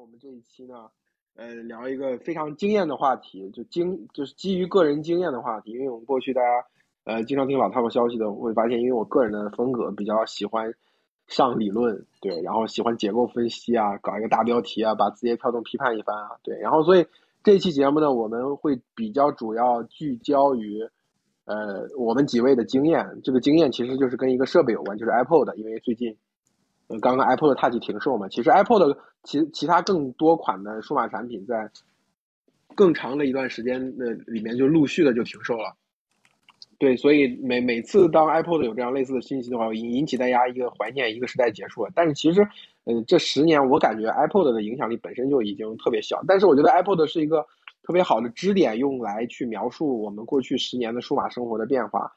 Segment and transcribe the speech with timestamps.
[0.00, 0.88] 我们这一期呢，
[1.36, 5.72] 呃，聊一个非常惊艳的话题，就经就是基于个人经验的话题。
[5.72, 6.48] 因为我们过去大家
[7.04, 10.72] 呃经常听老套消息的，会发现，因为我个人的风格比较喜欢
[11.26, 17.04] 上理论，对，然后喜欢结构分析啊，搞一个大标题啊，把字节跳动批判一番啊，对，然后所以
[17.44, 20.80] 这期节目呢，我们会比较主要聚焦于
[21.44, 26.16] 呃我们几位的经验，这个经验其实就是跟一个设备有关，就是 Apple 的，因为最近。
[26.98, 31.70] 刚刚 Apple 的 Touch 停售嘛，其实 Apple 的其其他更多款的数码产品在
[32.74, 35.76] 更长的一段时间的里面就陆续的就停售了。
[36.78, 41.90] 对，所以每每次当 Apple 的有这样类似的信息的话，引引起大家一个怀念，一个时代结束了。
[41.94, 42.40] 但是其实，
[42.84, 46.24] 呃，这十年我感觉 Apple 的影响力本身就已经特别小。
[46.26, 47.44] 但是我觉得 Apple 的是一个
[47.82, 52.10] 特别好的支点，用来去描述我们过去十年的数码生活的变化。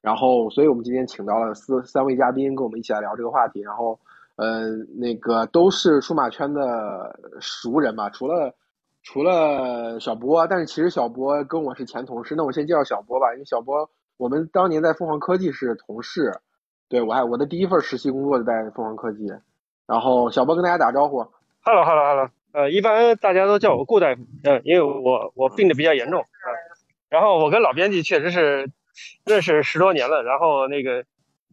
[0.00, 3.60] 然后，所以我们今天请到了四三位嘉宾，跟我们一起来聊这个话题。
[3.60, 3.98] 然后。
[4.36, 8.54] 呃，那个都是数码圈的熟人嘛，除了
[9.02, 12.34] 除了小波，但是其实小波跟我是前同事。
[12.34, 16.40] 那我先介绍小波吧，因为小波我们当年在凤凰科技是同事，
[16.88, 19.26] 对我还我的第一份实习工作就在凤凰科技。
[19.86, 21.18] 然后小波跟大家打招呼
[21.62, 26.48] ，Hello，Hello，Hello，呃，一般大家都叫我顾大夫，嗯，因为我我病的比较严重啊。
[27.10, 28.70] 然后我跟老编辑确实是
[29.24, 31.04] 认识十多年了，然后那个。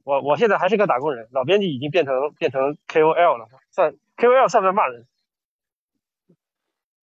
[0.04, 5.06] 我我现在还是个打工人，老编辑已经变成变成 KOL 了，算 KOL 算不算骂人？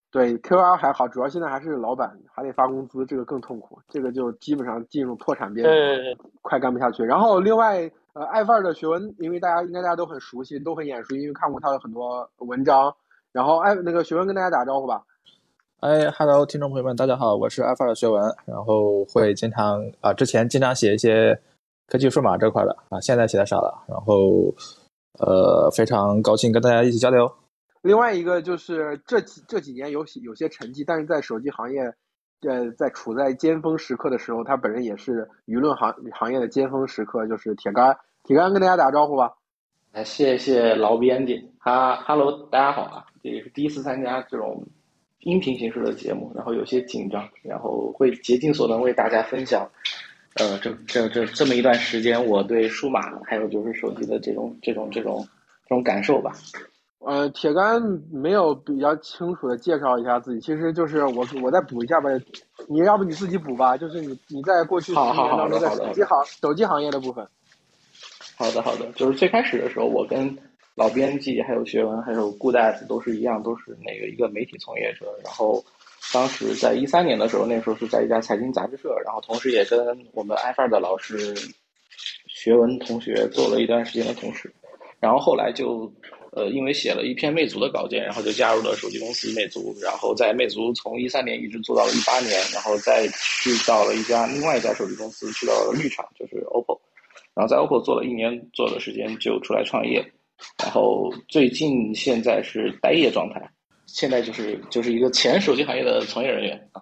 [0.09, 7.03] 对，KOL 还好，主要现在还是老板，还得发工资，这个更痛苦，这个就基本上进入破产边缘，快干不下去。
[7.03, 12.95] 然后另外，呃，爱范儿的学文，因为大家应该大家都很熟悉，都很眼熟，因为看过他的很多文章。
[13.31, 15.03] 然后艾那个学文跟大家打招呼吧。
[15.81, 21.39] 哎，Hello，听众朋友们，大家好，我是爱范儿的学文，然后会经常啊，之前经常写一些。
[21.87, 24.51] 科技数码这块的啊，现在写的少了，然后
[25.19, 27.31] 呃，非常高兴跟大家一起交流。
[27.83, 31.81] 另外一个就是这几这几年有有些成绩，但是在手机行业，
[32.49, 37.95] 呃，在处在尖峰时刻的时候，他本人也是舆论行行业的尖峰时刻，就是铁杆。
[38.23, 39.31] 铁杆跟大家打个招呼吧。
[39.91, 41.51] 哎，谢谢老编辑。
[41.59, 44.65] 哈，Hello，大家好啊，这也是第一次参加这种
[45.25, 49.67] 音频形式的节目，然后有些紧张，然后会竭尽所能为大家分享。
[50.35, 55.27] 呃，这这这这么一段时间，我对数码还有就是手机的这种这种这种
[55.63, 56.31] 这种感受吧。
[56.99, 57.81] 呃，铁杆
[58.11, 62.09] 没有比较清楚的介绍一下自己，其实就是我我再补一下吧。
[62.67, 67.27] 你要不你自己补吧，就是你你在过去十年当中在手机行手机行业的部分。
[68.37, 70.37] 好的好的，就是最开始的时候，我跟
[70.75, 75.63] 老编辑还有学文还有顾大夫都是一样，都是那个一个媒体从业者，然后。
[76.13, 79.83] 当时在一三年的时候，那时候是在一家财经杂志社，然后同时也跟
[80.13, 81.33] 我们 i 范的老师
[82.27, 84.53] 学文同学做了一段时间的同事，
[84.99, 85.91] 然后后来就
[86.31, 96.79] 呃因为写了一篇魅族的稿件，然后就加入了手机公司魅族，然后在魅族从一三年一直做到了一八年，然后再去到了一家另外一家手机公司，去到了绿厂，就是 OPPO，
[97.33, 100.05] 然后在 OPPO 做了一年左右的时间就出来创业，
[100.63, 103.51] 然后最近现在是待业状态。
[103.87, 106.81] 现在就是就是一个前手机行业的从业人员啊，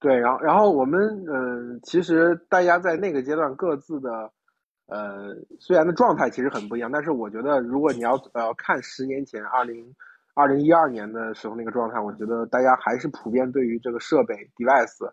[0.00, 4.30] 对，然后然后我们嗯，其实大家在那个阶段各自的
[4.86, 9.84] 呃，虽然的状态其实很不一样，但是我觉得如果你要呃看十年前二零
[10.32, 15.12] 二零一二年的时候那个状态，我觉得大家还是普遍对于这个设备 device，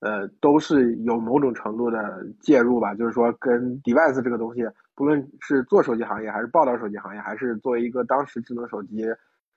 [0.00, 4.62] 呃，都是有某种程度的介入吧，就是说跟 device 这个东西，
[4.94, 9.04] 不论是做手机行业，还是报道手机行业，还是作为一个当时智能手机。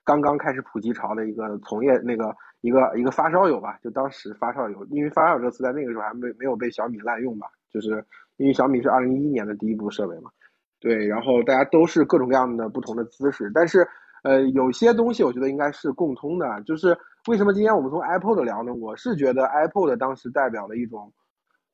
[0.04, 8.02] 刚刚开始普及潮的一个从业那个一个一个发烧友吧，就当时发烧友，因为发烧友这个词在那个时候还没没有被小米滥用吧，就是
[8.38, 10.32] 因为小米是二零一一年的第一部设备嘛，
[10.80, 13.86] 对，然后大家都是各种各样的不同的姿势，但是
[14.24, 16.98] 呃有些东西我觉得应该是共通的，就是
[17.28, 18.74] 为什么今天我们从 iPod 聊呢？
[18.74, 21.12] 我是觉得 iPod 当时代表了一种。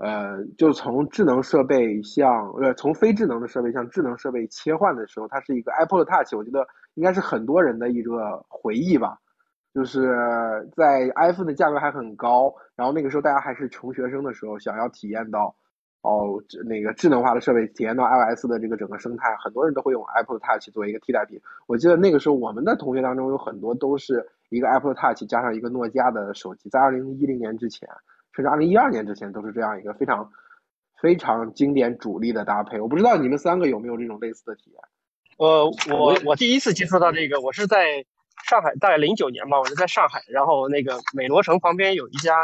[0.04, 9.18] 呃，就从智能设备向呃从非智能的设备向智能设备切换的时候，它是一个 Apple Touch，我觉得应该是很多人的一个回忆吧。
[9.74, 10.14] 就是
[10.76, 15.56] 在 iPhone 的价格还很高，然后那个时候大家还是穷学生的时候，想要体验到
[16.02, 21.40] 哦那个智能化的设备，体验到 iOS 的这个整个生态，很多人都会用 Apple Touch 作为一个替代品。
[21.66, 27.88] 我记得那个时候我们的同学当中有很多都是一个 Apple Touch 加上一个诺基亚的手机，在二零一零年之前。
[28.36, 30.32] 甚至二零一二年之前都是这样一个非常
[31.02, 32.80] 非常经典主力的搭配。
[32.80, 34.80] 我不知道你们三个有没有这种类似的体验？
[35.38, 38.06] 呃，我我第一次接触到这个，我是在
[38.48, 42.42] 上海，大概零九年吧，我是在上海，然后那个美罗城旁边有一家，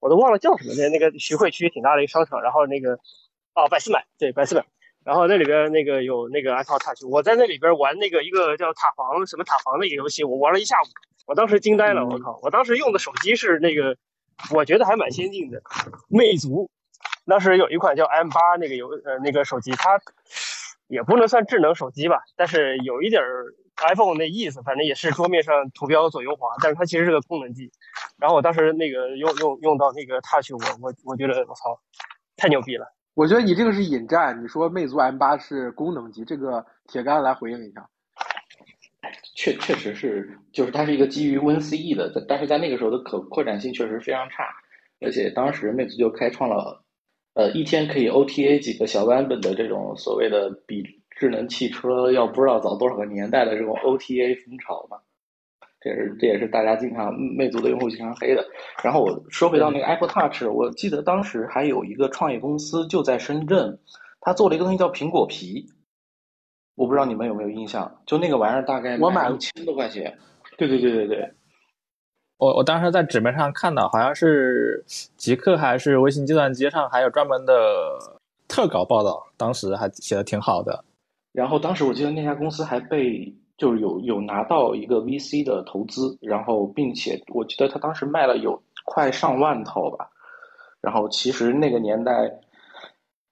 [0.00, 2.98] 我都忘了叫什么，那那个徐汇区挺大的一个商场，然后那个
[3.54, 4.64] 哦百思买，对百思买，
[5.04, 10.86] 然后那里边那个有那个 iPod Touch，我在那里边玩那个一个叫塔防什么塔防的一个游戏，我玩了一下午，
[11.26, 12.38] 我当时惊呆了，我靠！
[12.42, 13.96] 我当时用的手机是那个，
[14.52, 15.62] 我觉得还蛮先进的，
[16.08, 16.70] 魅族，
[17.26, 20.00] 当时有一款叫 M 八那个游呃那个手机，它
[20.88, 23.22] 也不能算智能手机吧，但是有一点
[23.88, 27.70] iPhone 那意思，反正也是桌面上图标左右滑，但是它其实是个功能机。
[28.18, 31.80] 然后我当时那个用用用到那个 Touch，我我我觉得我操，
[32.36, 32.92] 太牛逼了。
[33.14, 37.88] 我觉得你这个是引战，你说魅族 M 八是功能机，这个铁杆来回应一下。
[39.34, 44.44] 确确实是，就是它是一个基于 WinCE 的，但是在那个时候的可扩展性确实非常差，
[45.00, 46.82] 而且当时魅族就开创了，
[47.34, 54.98] 呃，一天可以 OTA 几个小版本的这种所谓的比智能汽车要不知道早多少个年代的这种 OTA 风潮嘛。
[55.82, 58.46] 这是这也是大家经常魅族的用户经常黑的。
[58.84, 63.78] 然后我说回到那个 Apple Touch，我记得当时还有一个创业公司就在深圳，
[64.20, 65.64] 他做了一个东西叫苹果皮，
[66.74, 68.00] 我不知道你们有没有印象？
[68.06, 70.16] 就那个玩意儿大概我买了一千多块钱。
[70.56, 71.32] 对对对对对，
[72.36, 74.84] 我我当时在纸面上看到，好像是
[75.16, 77.54] 极客还是微信计算机上还有专门的
[78.48, 80.84] 特稿报道，当时还写的挺好的。
[81.32, 90.10] 然后当时我记得那家公司还被就是有有拿到一个 VC 的投资，然后并且我记得他当时卖了有快上万套吧。
[90.80, 92.12] 然后其实那个年代，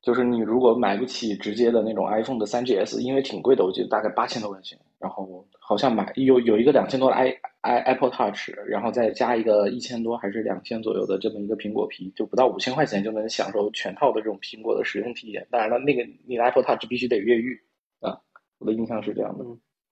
[0.00, 4.78] 就是你如果买不起直接的那种 iPhone 的 3GS，因为挺贵的，我记得大概八千多块钱。
[4.98, 7.28] 然后好像买有有一个两千多的 i
[7.60, 15.46] i Apple Touch，然后再加一个一千多还是两千左右的这么一个苹果皮，就不到五千块钱就能享受全套的这种苹果的使用体验。
[15.52, 17.60] 当然了，那个你的 Apple Touch 必须得越狱
[18.00, 18.18] 啊，
[18.58, 19.44] 我的印象是这样的。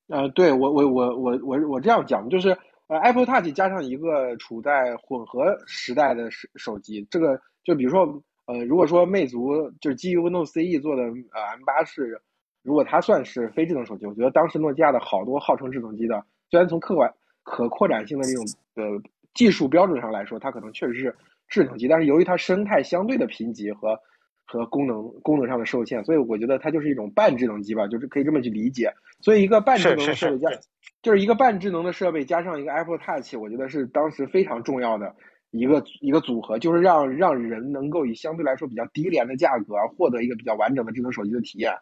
[0.09, 2.51] 呃，对我我我我我我这样讲，就是
[2.89, 12.21] 呃，Apple Touch 加上一个处在混合时代的手手机，这个就比如说呃，如果说魅族就是基于 Windows CE 做的呃 M 八是，
[12.63, 17.13] 如果它算是非智能手机，我觉得当时诺基亚的好多号称智能机的，虽然从客观
[17.43, 18.45] 可扩展性的这种
[18.75, 19.03] 呃
[19.35, 21.15] 技术标准上来说，它可能确实是
[21.49, 23.99] 智能机，但是由于它生态相对的贫瘠和
[24.45, 28.93] 和功能功能上的受限，所以我觉得它就是一种半智能机吧，就是可以这么去理解。
[29.21, 30.51] 所以一个半智能的设备加，
[31.03, 35.15] 就是一个半智能的设备加上一个 Apple Touch，我觉得是当时非常重要的
[35.59, 41.73] 一个一个组合，就是让让人能够以相对来说比较低廉的价格获得一个比较完整的智能手机的体验。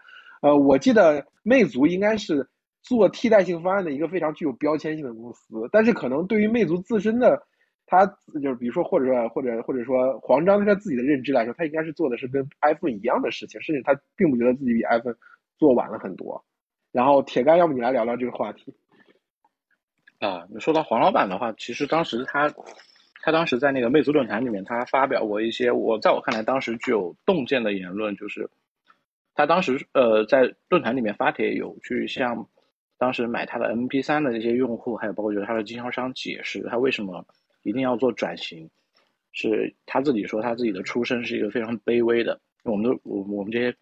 [0.43, 2.49] 呃，我记得魅族应该是
[2.83, 7.43] 做替代性方案的一个非常具有标签性的公司，但是可能对于魅族自身的，
[7.87, 8.05] 它
[8.43, 15.15] 就是比如说或者说或者或者说黄章他自己的认知来说，他应该是做的是跟 iPhone 一样的事情，甚至他并不觉得自己比 iPhone
[15.59, 16.45] 做晚了很多。
[16.93, 18.75] 然后铁杆，要不你来聊聊这个话题？
[20.21, 22.49] 啊，说到黄老板的话，其实当时他，
[23.25, 28.51] 他当时在那个魅族论坛里面，他发表过一些我在我看来当时具有洞见的言论，就是
[29.35, 32.47] 他当时呃在论坛里面发帖，有去向
[32.99, 37.25] 当时买他的 MP 三的这些用户，还有包括就是他的经销商解释他为什么
[37.63, 38.69] 一定要做转型，
[39.33, 43.75] 是他自己说他自己的出身是一个非常卑微的，我们都我我们这些。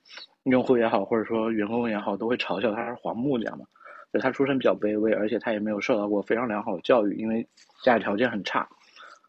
[0.46, 3.64] 用户也好，或者说员工也好，都会嘲笑他是黄木匠嘛。
[4.12, 7.46] 就他出身比较卑微，而且他也没有受到过非常良好的教育，因为
[7.84, 8.68] 家里条件很差，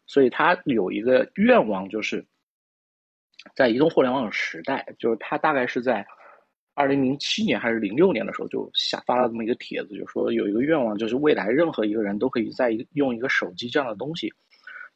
[0.06, 2.24] 所以他有一个愿望，就是
[3.54, 6.06] 在移动互联网时代，就是他大概是在
[6.74, 14.32] 二零零七年还是零六年的时候，就下发了这么一个帖子，就说有一个愿望，就是未来任何一个人都可以在一用一个手机这样的东西，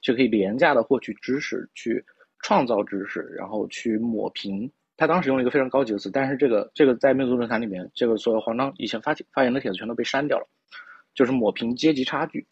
[0.00, 2.04] 就可以廉价的获取知识，去
[2.40, 4.70] 创造知识，然后去抹平。
[4.96, 10.48] 他当时用了一个非常高级的词，但是这个这个在魅族论坛里面，这个所有黄章以前发发言的帖子全都被删掉了，
[11.14, 12.44] 就是抹平阶级差距。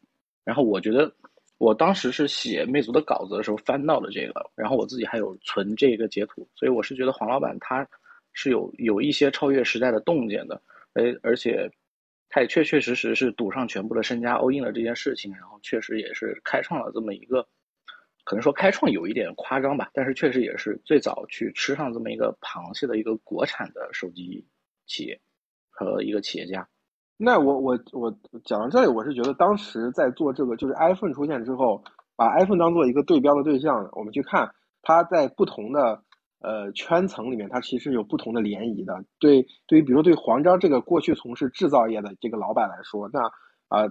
[0.44, 1.12] 然后我觉得，
[1.58, 7.88] 我当时是写魅族的稿子的时候翻到了这个，然后我自己还有存这个截图，所以我是觉得黄老板他
[8.32, 10.60] 是有有一些超越时代的洞见的，
[10.92, 11.70] 而而且
[12.28, 17.46] 他也确确实实是赌上全部的身家 all in 了这件事情，然后确实也是开创了这么一个。
[18.24, 24.44] 可能说开创有一点夸张吧，但是确实也是最早去吃上这么一个螃蟹的一个国产的手机
[24.84, 25.18] 企业
[25.70, 26.68] 和一个企业家。
[27.16, 31.82] 那我我我讲到这里，我是觉得当时在做这个，就是 iPhone 出现之后，
[32.16, 36.02] 把 iPhone 当做一个对标的对象，我们去看它在不同的
[36.40, 39.04] 呃圈层里面，它其实有不同的涟漪的。
[39.18, 43.20] 对，对于比如对黄章这个过去从事制造业的这个老板来说，那
[43.68, 43.90] 啊。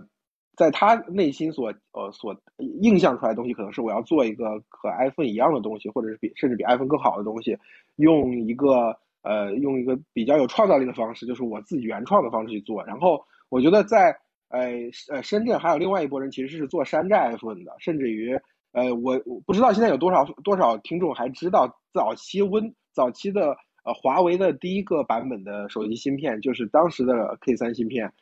[0.58, 7.58] 在他内心所呃所映像出来的东西，可能是我要做一个和 iPhone 一样的东西，或者是比甚至比 iPhone 更好的东西，
[7.98, 12.86] 用一个呃用一个比较有创造力的方式，就是我自己原创的方式去做。
[12.86, 14.16] 然后我觉得在
[14.50, 14.70] 呃
[15.12, 18.40] 呃深圳还有另外一拨人其实是做山寨 iPhone 的，甚至于
[18.72, 28.14] 呃我我不知道现在有多少多少听众还知道早期 Win 早期的呃，华为的第一个版本的手机芯片就是当时的 K 三芯片，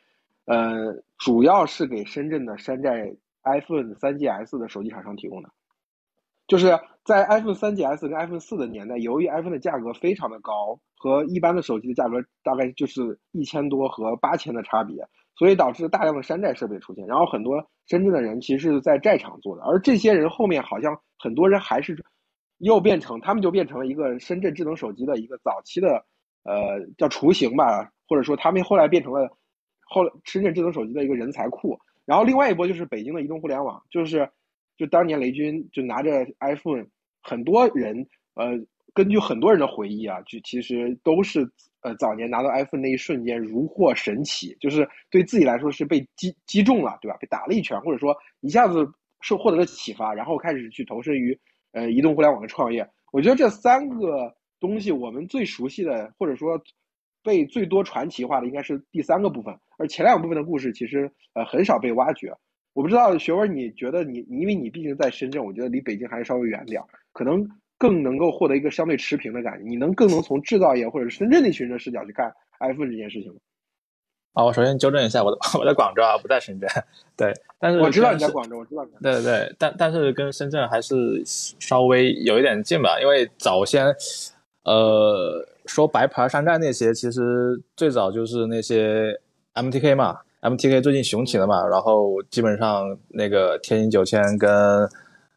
[0.44, 5.48] 呃，主要是给深圳的山寨 iPhone 三 GS 的手机厂商提供的。
[6.46, 14.96] 就是在 iPhone 三 GS 跟 iPhone 四的年代，由于 iPhone 的价格非常的高，和一般的手机的价格大概就是一千多和八千的差别，
[15.36, 17.06] 所以导致大量的山寨设备出现。
[17.06, 22.04] 然后很多深圳的人其实是在寨厂做的，而这些人后面好像很多人还是。
[22.58, 26.06] 又变成，他们就变成了一个深圳智能手机的一个早期的，
[26.44, 29.28] 呃，叫雏形吧，或者说他们后来变成了
[29.86, 31.76] 后深圳智能手机的一个人才库。
[32.06, 34.30] 然后另外一波就是北京的移动互联网，就是
[34.76, 36.86] 就当年雷军就拿着 iPhone，
[37.22, 38.58] 很多人呃，
[38.92, 41.48] 根据很多人的回忆啊，就其实都是
[41.82, 47.16] 呃早年拿到 iPhone 那一瞬间如获神奇，就是对自己来说是被击击中了，对吧？
[47.20, 48.86] 被打了一拳，或者说一下子
[49.20, 51.38] 受获得了启发，然后开始去投身于。
[51.76, 56.56] 呃，移动互联网的创业，我觉得这三个东西我们最熟悉的，或者说
[57.20, 62.32] 被最多传奇化的，应该是第三个部分，而前两部分的故事其实呃很少被挖掘。
[62.74, 69.64] 我不知道学文，你觉得你，因为你毕竟在深圳，我觉得离北京还是稍微远点儿，可能更能够获得一个相对持平的感觉。
[69.64, 73.38] 你能更能从制造业或者深圳那群人的视角去看 iPhone 这件事情吗？
[74.32, 76.68] 啊，我首先纠正一下，我的 我在广州啊，不在深圳。
[77.16, 78.84] 对，但是我知道你在广州，我知道。
[79.00, 83.94] 对对对，但但是跟深圳还是稍微有一点近吧，因为早先，
[84.64, 89.20] 呃，说白牌山寨那些，其实最早就是那些
[89.54, 94.88] MTK 嘛，MTK 最近雄起了嘛，然后基本上那个天瑛九千跟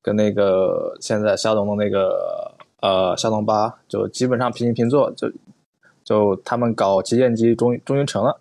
[0.01, 5.31] 跟那个现在骁龙的那个呃骁龙八，就基本上平起平坐，就
[6.03, 8.39] 就他们搞旗舰机终于终于成了。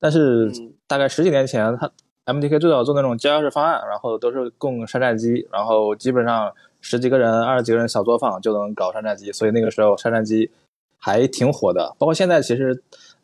[0.00, 0.52] 但是
[0.88, 1.88] 大概十几年前，他
[2.26, 10.50] MTK 最早做那种交钥匙方案，然后都是供山寨机，然后基本上十几个人、二十几个人小作坊就能搞山寨机，所以那个时候山寨机
[10.98, 11.94] 还挺火的。
[11.98, 12.82] 包括现在，其实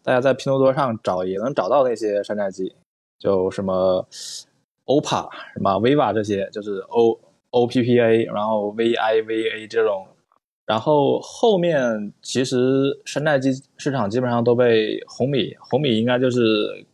[0.09, 2.75] 大家在拼多多上找也能找到那些山寨机，
[3.19, 4.09] 就什么
[4.87, 10.07] OPPO、什么 VIVA 这些，就是 O OPPA，然后 VIVA 这种。
[10.65, 16.87] 然后后面其实山寨机市场基本上都被红米，红米应该就是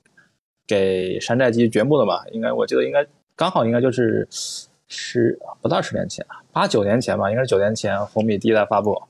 [0.67, 2.25] 给山寨机掘墓的吧？
[2.33, 3.07] 应该我记得应该
[3.37, 4.27] 刚好应该就是
[4.89, 9.01] 十不到十年前，八九年前吧，应该是九年前红米第一代发布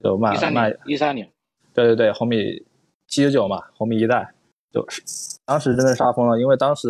[0.00, 1.28] 就卖卖一三年，
[1.74, 2.62] 对对对，红米
[3.08, 4.32] 七九九嘛，红米一代
[4.72, 5.02] 就是
[5.44, 6.88] 当时真的杀疯了，因为当时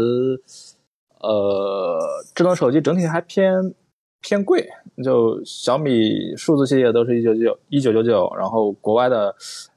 [1.21, 1.99] 呃
[2.35, 3.75] 智能手机整体还偏。
[4.21, 4.69] 偏贵，
[5.05, 9.33] 就小米数字系列都是一九九一九九九，然后国外的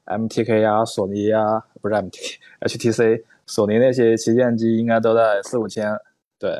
[0.06, 5.96] MTK 呀、索尼呀，不是 MT，HTC，索尼那些旗舰机应该都在四五千，
[6.40, 6.50] 对，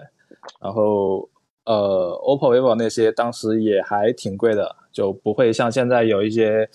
[0.61, 1.29] 然后
[1.65, 6.71] 呃，OPPO、vivo 那些当时也还挺贵的，就不会像现在有一些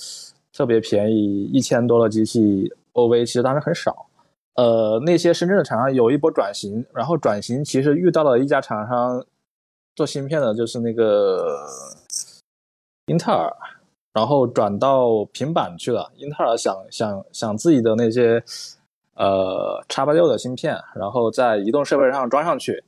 [0.52, 4.08] 特别便宜一千多的机器，OV 其实当时很少，
[4.56, 9.26] 呃，那些深圳的厂商有一波转型，然后转型其实遇到了一家厂商。
[9.96, 11.66] 做芯片的就是那个
[13.08, 13.52] 英特尔，
[14.14, 16.12] 然后转到平板去了。
[16.18, 18.44] 英特尔想想想自己的那些
[19.16, 22.84] 呃叉八六的芯片，然后在移动设备上装上去，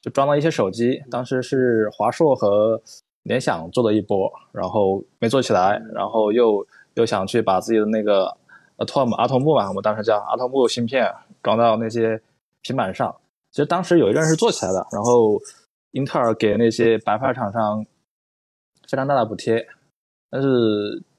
[0.00, 1.02] 就装了一些手机。
[1.10, 2.80] 当时是华硕和
[3.24, 6.64] 联想做了一波，然后没做起来，然后又
[6.94, 8.36] 又想去把自己的那个
[8.78, 11.12] Atom 阿童木嘛，我们当时叫阿童木芯片
[11.42, 12.20] 装到那些
[12.62, 13.14] 平板上。
[13.50, 15.40] 其实当时有一阵是做起来的，然后。
[15.94, 17.84] 英特尔给那些白牌厂商
[18.88, 19.62] 非常大的补贴，
[20.30, 20.48] 但是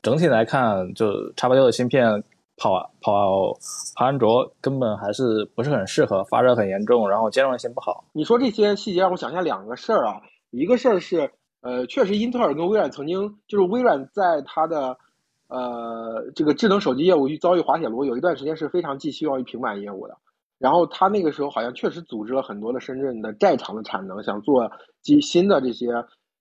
[0.02, 2.24] 整体来看，就叉八六的芯片
[2.58, 3.54] 跑跑
[3.94, 8.04] 跑安卓根本还是不是很适合，发热很严重，然后兼容性不好。
[8.14, 11.32] 你说这些细节让我想起来两个事儿啊，一个事儿是，
[11.62, 14.98] 呃，确实英特尔跟微软曾经就是微软在它的
[15.48, 20.18] 呃这个智能手机业务遭遇滑铁卢，有一段时间是非常寄希望于平板业务的。
[20.60, 24.72] 然后他那个时候好像确实组织了很多的深圳的寨厂的产能，想做
[25.02, 25.92] 机新的这些，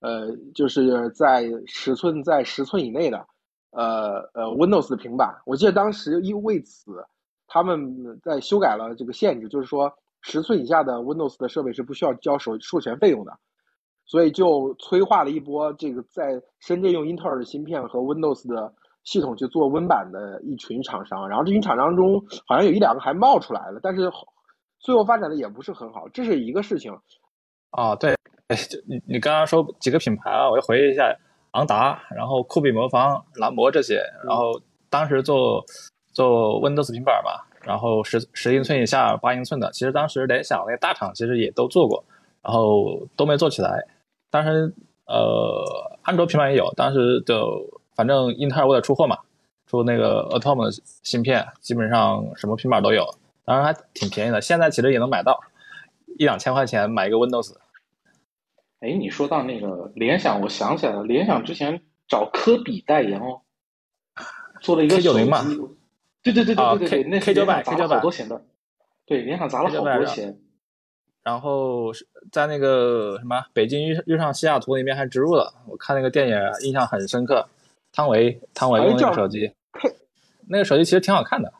[0.00, 3.26] 呃，就是在十寸在十寸以内的，
[3.73, 5.35] 呃呃 Windows 的平板。
[5.44, 7.04] 我记得当时因为此，
[7.49, 13.37] 他们在修改了这个限制，就是说十寸以下的 Windows 的设备是不需要交授授权费用的，
[14.06, 18.73] 所以就催化了一波这个在深圳用英特尔的芯片和 Windows 的。
[19.04, 24.11] 系统去做 Win 版的一群厂商，然后这群厂商中好像有一两个还冒出来了，但是
[24.78, 26.92] 最后发展的也不是很好，这是一个事情。
[27.73, 28.14] 哦，对，
[28.49, 31.12] 哎，就你你刚刚说几个品牌啊，我要回忆一下，
[31.52, 34.52] 昂达，然后酷比魔方、蓝魔这些，然后
[34.88, 35.64] 当时做
[36.12, 37.30] 做 Windows 平板嘛，
[37.62, 42.04] 然后十十英寸以下、八英寸的，其实当时联想那些大厂其实也都做过，
[42.42, 43.85] 然后都没做起来。
[44.30, 44.73] 当时
[45.06, 47.81] 呃，安卓平板也有，当时就。
[47.94, 49.18] 反正英特尔为了出货嘛，
[49.66, 53.06] 出那个 Atom 的芯片，基本上什么平板都有，
[53.44, 54.40] 当然还挺便宜的。
[54.40, 55.40] 现在其实也能买到
[56.18, 57.54] 一两千块钱买一个 Windows。
[58.80, 63.42] 哎，你说到那个联想，我想起来了，联想之前找科比代言哦，
[64.61, 65.44] 做了一个 K 九零嘛，
[66.22, 68.42] 对对对对对对，那 K 九百 K 九百好多钱的，
[69.06, 70.38] 对，联想砸了好多钱。
[71.22, 71.92] 然后
[72.32, 77.49] 在那个什么北京遇遇上西雅图那边还植入了，我看那个电影印象很深刻。
[77.92, 79.52] 汤唯，汤唯用那个手机，
[80.49, 81.52] 那个手机其实挺好看的，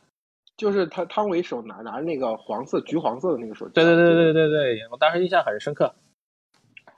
[0.57, 3.73] 就是他汤唯手拿拿着那个黄色、橘黄色的那个手机。
[3.75, 5.95] 对对对对对对，我当时印象很深刻。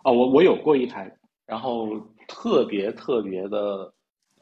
[0.05, 1.13] 哦，我我有过一台，
[1.47, 1.89] 然后
[2.29, 3.93] 特别特别的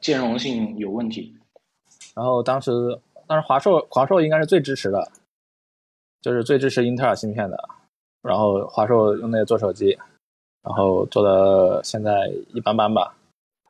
[0.00, 1.34] 兼容性有问题。
[2.14, 2.70] 然后当时
[3.26, 5.10] 当时华硕华硕应该是最支持的，
[6.20, 7.68] 就是最支持英特尔芯片的。
[8.20, 9.98] 然后华硕用那个做手机，
[10.62, 13.16] 然后做的现在一般般吧。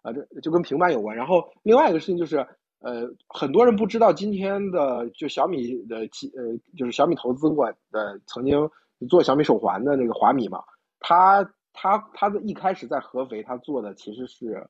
[0.03, 1.17] 啊，这就跟平板有关。
[1.17, 2.37] 然后另外一个事情就是，
[2.81, 8.69] 呃，很多人不知道今天的就小米的呃，就是小米投资过的曾经
[9.09, 10.63] 做小米手环的那个华米嘛，
[11.01, 14.69] 他他他的一开始在合肥他做的其实是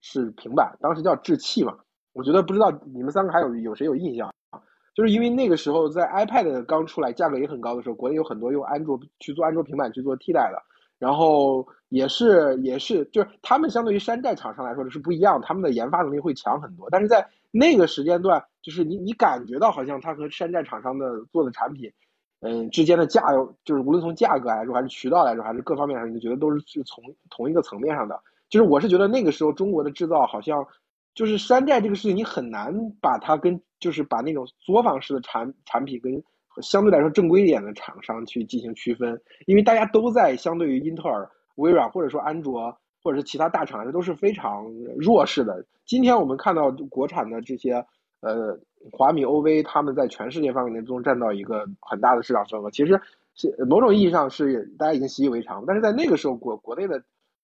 [0.00, 1.76] 是平板，当时叫智器嘛。
[2.12, 4.62] 我觉得不知道你们三个还有有谁有印象啊？
[4.94, 10.62] 就是因为那个时候在 iPad 刚出来，价格也很高的时候，国内有很多用安卓去做安卓平板去做替代的。
[10.98, 16.88] 然后也是也是，就是他们相对于山寨厂商来说是不一样，他们的研发能力会强很多。
[16.90, 21.92] 但是在那个时间段，就是你你感觉到好像它和山寨厂商的做的产品，
[22.40, 23.22] 嗯之间的价，
[23.64, 28.18] 就是无论从价格来说，还是渠道来说，还是各方面上，你觉得都是是从同一个层面上的。
[28.48, 30.66] 就是我是觉得那个时候中国的制造好像，
[31.14, 36.22] 就是山寨这个事情，你很难把它跟就是把那种作坊式的产产品跟。
[36.62, 44.64] 相对来说正规一点的厂商去进行区分，因为大家都在相对于英特尔、微软或者说安卓或者是其他大厂，这都是非常
[44.98, 45.64] 弱势的。
[45.84, 47.74] 今天我们看到国产的这些
[48.20, 48.58] 呃
[48.90, 52.70] 华米、OV，他们在全世界范围内都占到一个很大的市场份额。
[52.70, 53.00] 其实
[53.34, 57.02] 是某种意义上是大家已经习以为常，但是在那个时候国国内的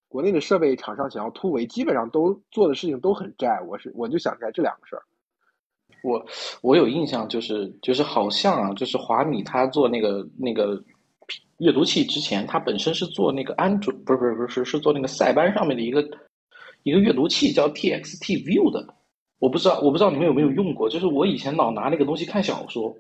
[0.09, 3.61] 国内的设备厂商想要突围，基本上都做的事情都很窄。
[3.67, 5.03] 我是我就想起来这两个事儿。
[6.03, 6.25] 我
[6.63, 10.83] 我有印象，就是就是好像啊，就是华米他做那个那个
[11.59, 16.03] 阅读器之前，他本身是做那个安卓，不是不是不是是做那个塞班上面的一个
[16.83, 18.95] 一个阅读器叫 TXT View 的。
[19.39, 22.97] 我不知道我不知道你们有没有用过，就是我以前老拿那个东西看小说，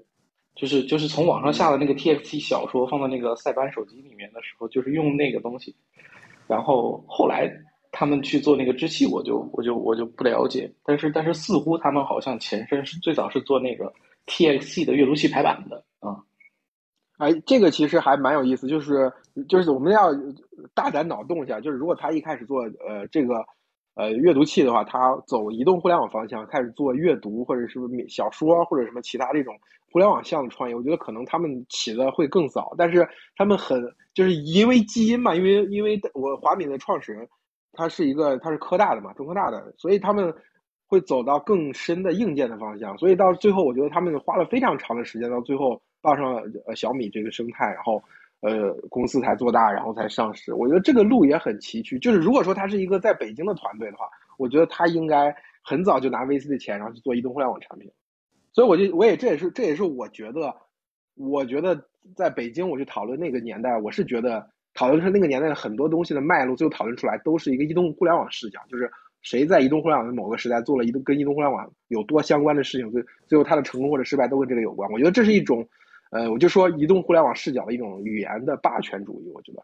[0.55, 5.75] 就是就是从网上下的那个 TXT 小说放到那个塞班手机里面的时候，就是用那个东西，
[6.47, 7.53] 然后后来。
[7.93, 10.73] 他们去做那个制器，我就我就我就不了解。
[10.83, 13.93] 但是但是似乎他们好像前身是最早是做那个
[14.27, 16.17] TXT 的阅读器排版的啊。
[17.19, 19.13] 哎，这个其实还蛮有意思，就是
[19.47, 20.09] 就是我们要
[20.75, 23.35] 大胆脑洞一下，就是如果他一开始做呃这个
[23.95, 27.79] 呃阅读器的话，他走移动互联网方向开始做阅读或者是
[28.09, 29.55] 小说或者什么其他这种
[29.93, 32.75] 互联网向的创业，我觉得可能他们起的会更早。
[32.79, 33.81] 但是他们很
[34.15, 37.29] 就是因为基因嘛，因为因为我华米的创始人。
[37.73, 40.33] 它是一个，它是科大的嘛，中科大的，所以他们
[40.87, 48.03] 会走到更深的硬件的方向，所以到最后，我觉得他们花了非常长的时间，到最后抱上了呃小米这个生态，然后
[48.43, 50.53] 呃公司才做大，然后才上市。
[50.53, 51.99] 我觉得这个路也很崎岖。
[51.99, 54.07] 就是如果说他是一个在北京的团队的话，
[54.37, 57.91] 我觉得他应该很早就拿 VC 的钱，然后去做移动互联网产品。
[58.53, 60.55] 所以我就我也这也是这也是我觉得，
[61.15, 61.83] 我觉得
[62.15, 64.47] 在北京我去讨论那个年代，我是觉得。
[64.75, 74.91] 讨论是那个年代的很多东西的脉络，最后讨论出来都是一个移动互联网视角，就是谁在移动互联网的某个时代做了移动跟移动互联网有多相关的事情，最最后他的成功或者失败都跟这个有关。
[74.91, 75.69] 我觉得这是一种，
[76.11, 79.31] 呃，我就说移动互联网视角的一种语言的霸权主义。
[79.35, 79.63] 我觉得，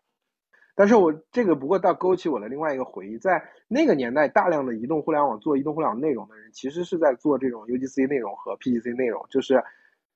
[0.74, 9.64] 但是我这个不过倒勾起我的另外一个回忆，在那个年代，大量的移动互联网做移动互联网内容的人，其实是在做这种 UGC 内容和 PGC 内容，就是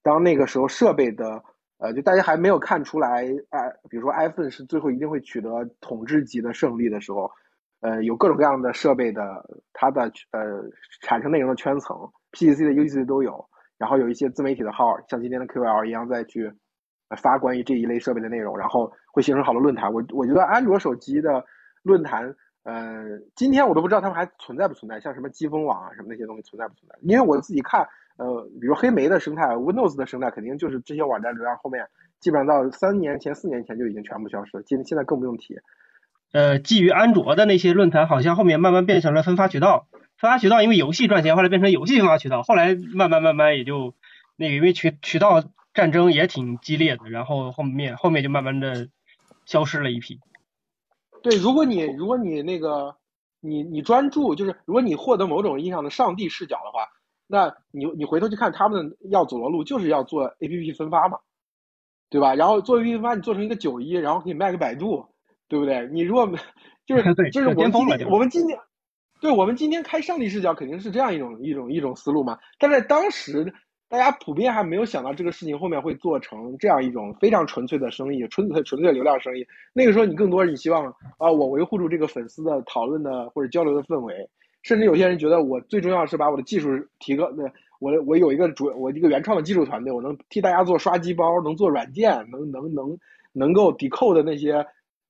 [0.02, 1.42] 当那个时候设备的。
[1.82, 3.58] 呃，就大家还没有看出来，哎，
[3.90, 7.28] 比如说 iPhone 是最后一定会取得统治级的胜利的时候，
[7.80, 9.20] 呃，有各种各样的设备的，
[9.72, 10.62] 它的呃
[11.00, 11.96] 产生内容的圈层
[12.30, 13.44] ，PGC 的、UGC 都有，
[13.78, 16.52] 然后有一些自媒体的号，像今天的 QL 一样再去
[17.20, 19.92] 发关于这一类设备的内容，然后会形成好多论坛。
[19.92, 21.44] 我我觉得安卓手机的
[21.82, 23.02] 论坛，呃，
[23.34, 26.96] 今天我都不知道他们还存在不存在，像什么机锋网啊什么那些东西存在不存在？
[27.02, 27.84] 因为我自己看。
[28.18, 31.86] 呃，比如黑莓的生态，Windows 的生态，肯定就是这些网站流量后面，
[32.20, 34.62] 基本上到三年前、四年前就已经全部消失了。
[34.66, 35.56] 现现在更不用提。
[36.32, 39.86] 呃，基于安卓的那些论坛，好像后面慢慢变成了分发渠道。
[40.18, 43.94] 分发渠道因为游戏赚钱，后来变成游戏分发渠道，后来慢慢慢慢也就
[44.36, 45.42] 那个，因为渠渠道
[45.74, 48.88] 战争也挺激烈的，然后后面后面就慢慢的
[49.46, 50.20] 消失了一批。
[51.22, 52.94] 对，如果你如果你那个
[53.40, 56.88] 你你专注，就是如果你获得某种意义上的上帝视角的话。
[57.32, 61.18] 那你你回头去看他们要走的路，就是要做 A P P 分发嘛，
[62.10, 62.34] 对吧？
[62.34, 65.06] 然后做 A P P 分发，你做成一个九一，然后可以卖给百度，
[65.48, 65.88] 对不对？
[65.90, 66.30] 你如果
[66.84, 68.58] 就是就是我们今天我们今天，
[69.22, 72.38] 对我们今天开上帝视角肯定是这样一种一种一种思路嘛。
[72.58, 73.54] 但在当时，
[73.88, 79.46] 大家普遍还没有想到这个事情后面会做成这样一种非常纯粹的生意，纯粹纯粹的流量生意。
[79.72, 80.84] 那个时候，你更多你希望
[81.16, 84.28] 啊，我维护住这个粉丝的讨论的或者交流的氛围，
[84.62, 87.44] 甚至有些人觉得我最重要是把我的技术提高，那
[87.80, 92.96] 我我有一个主我一个原创的技术团队，我能替大家做刷机包，能做软件，能能能
[93.32, 94.64] 能够抵扣的那些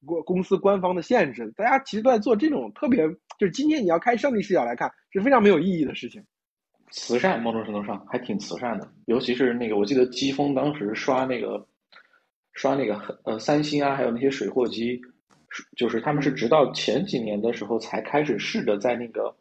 [0.07, 3.07] 公公司官方的限制，大家其实都在做这种特别，
[3.38, 6.25] 就是今天你要开上帝视角来看，是非常没有意义的事情。
[6.91, 11.67] 慈善某种程度上还挺慈善的，尤其是那个我记得季风当时刷那个
[12.53, 15.01] 刷那个呃三星啊，还有那些水货机，
[15.77, 19.35] 就是他们是直到前几年的时候才开始试着在那个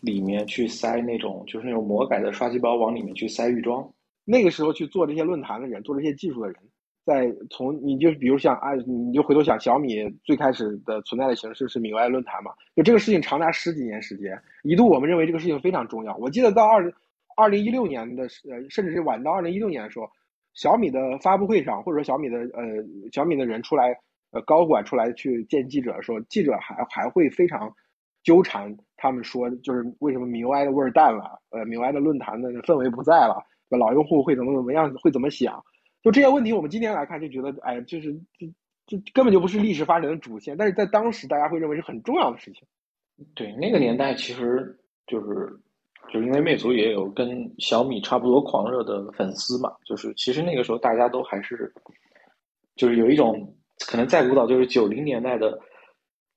[0.00, 3.88] 里面去塞那种就是那种魔改的刷机包往里面去塞预装。
[4.24, 6.56] 那个时候去做这些论坛的人，做这些技术的人，
[7.04, 16.14] 在从你就比如像啊，你就回头想小米最开始的存在的形式是米外论坛嘛，就这个事情长达十几年时间，一度我们认为这个事情非常重要。
[16.16, 16.92] 我记得到二
[17.36, 20.06] 二零一六年的呃，甚至是晚到二零一六年的时候，
[20.54, 22.62] 小米的发布会上，或者说小米的呃
[23.10, 23.98] 小米的人出来
[24.30, 27.74] 呃高管出来去见记者的时候，记者还还会非常
[28.22, 33.42] 纠缠他们说，就是为什么米 UI 的味儿淡了，呃米 UI 的论坛的氛围不在了。
[33.68, 35.62] 老用户会怎么怎么样，会怎么想？
[36.02, 38.46] 就这些问题，我们今天来看就觉得，哎，就是这
[38.86, 42.66] 这根本就不是历史发展的主线，但是在当时大家会认为是很重要的事情。
[43.34, 45.56] 对，那个年代其实就是
[46.12, 51.72] 就是因为魅族也有跟小米差不多狂热的粉丝嘛，就是其实那个时候大家都还是
[52.74, 53.54] 就是有一种
[53.86, 55.56] 可能再古早就是九零年代的，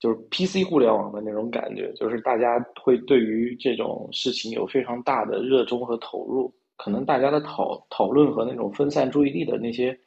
[0.04, 6.54] 就是 PC 互联网的那种感觉，就是大家会对于这种事情有非常大的热衷和投入。
[6.76, 9.98] 可能大家的讨讨论和那种分散注意力的那些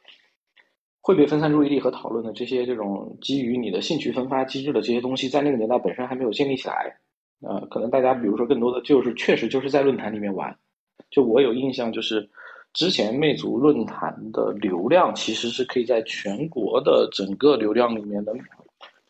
[1.01, 6.95] 会被分散注意力和讨论的这些这种基于你的兴趣分发机制的这些东西，在那个年代本身还没有建立起来。
[7.41, 10.55] 呃，可能大家比如说更多的就是确实就是在论坛里面玩。
[11.09, 12.29] 就我有印象，就是
[12.71, 18.33] 之前魅族论坛的流量其实是可以在全国的整个流量里面的，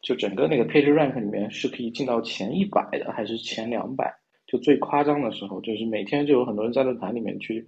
[0.01, 4.13] 就整个那个 Page Rank 里面是可以进到前一百的，还是前两百？
[4.45, 7.67] 就最夸张的时候，就是每天就有很多人在论坛里面去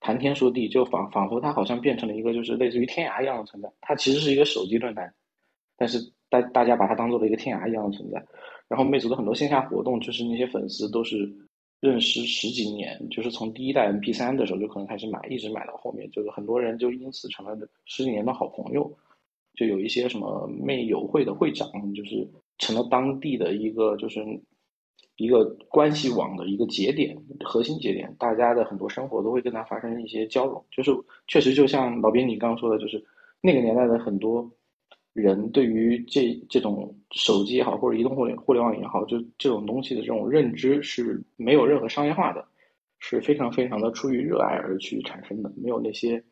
[0.00, 3.70] 谈天说地，就仿仿佛它好像变成了一个就是类似于天涯一样的存在。
[3.80, 5.12] 它其实是一个手机论坛，
[5.76, 5.98] 但是
[6.30, 8.24] 大大家把它当做了一个天涯一样的存在。
[8.68, 11.30] 然后魅族的很多线下活动，就是那些粉丝都是
[11.80, 18.90] 认识十几年，就是从第一代 MP 三的时候就可能开始买，一直买到后面，就是很多人就因此成了十几年的好朋友。
[19.58, 24.24] 就有一些什么魅友会的会长，就是成了当地的一个就是。
[25.16, 30.64] 一个关系网的一个节点，核心节点，大家的很多生活都会跟他发生一些交融。
[30.70, 30.92] 就是
[31.26, 33.04] 确实，就像老编你刚刚说的，就是
[33.40, 34.48] 那个年代的很多
[35.14, 42.46] 人对于这这种手机也好，或者移动互联互联网也好，就这种东西的这种认知是没有任何商业化的，
[43.00, 46.22] 是非常非常的出于热爱而去产生的，没有那些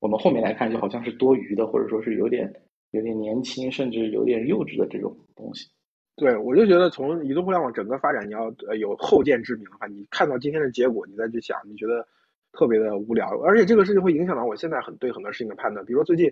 [0.00, 2.52] 我们后面来看就好像是多余的，或者说是有点
[2.90, 5.68] 有点年轻，甚至有点幼稚的这种东西。
[6.16, 12.06] 对，我就觉得从移动互联网整个发展，你要呃有后见之明的话，你看到今天的结果，你再去想，你觉得
[12.52, 13.26] 特别的无聊。
[13.42, 15.84] 而且这个事情会影响到我现在很对很多事情的判断。
[15.86, 16.30] 比如说最近，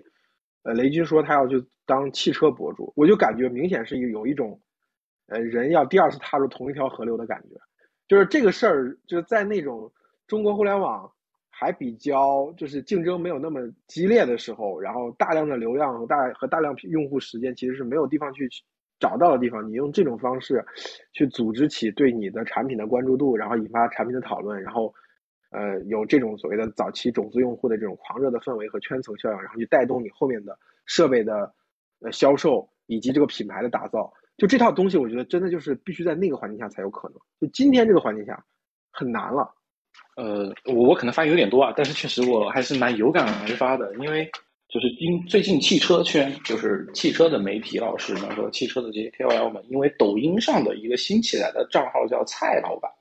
[0.63, 4.59] 呃，雷军说他要去当汽车博主，我就感觉明显是有一种，
[5.27, 7.55] 呃，人要第二次踏入同一条河流的感觉。
[8.07, 9.91] 就是这个事儿，就是在那种
[10.27, 11.11] 中国互联网
[11.59, 18.47] 还比较就是竞争没有那么激烈的时候，然后大量的流量和大和大量用户时间其实是没有地方去。
[19.01, 20.61] 找到的地方，你用这种方式
[21.13, 24.93] 去组织起对你的产品的关注度，然后引发产品的讨论，然后
[25.51, 31.49] 呃有这种所谓的早期种子用户的这种狂热的氛围和圈层效应，然后去带动你后面的设备的
[32.01, 34.11] 呃销售以及这个品牌的打造。
[34.35, 37.17] 就这套东西，我觉得真的就是必须在那个环境下才有可能。
[37.39, 38.43] 就今天这个环境下
[38.91, 39.49] 很难了。
[40.15, 44.29] 呃，我我可能发言有点多啊，但是确实我还是蛮有感而发的，因为。
[44.71, 52.91] 就是今最近汽车圈，就是汽车的媒体老师们和汽车的这些 KOL 们，因为抖音上的一个新起来的账号叫蔡老板，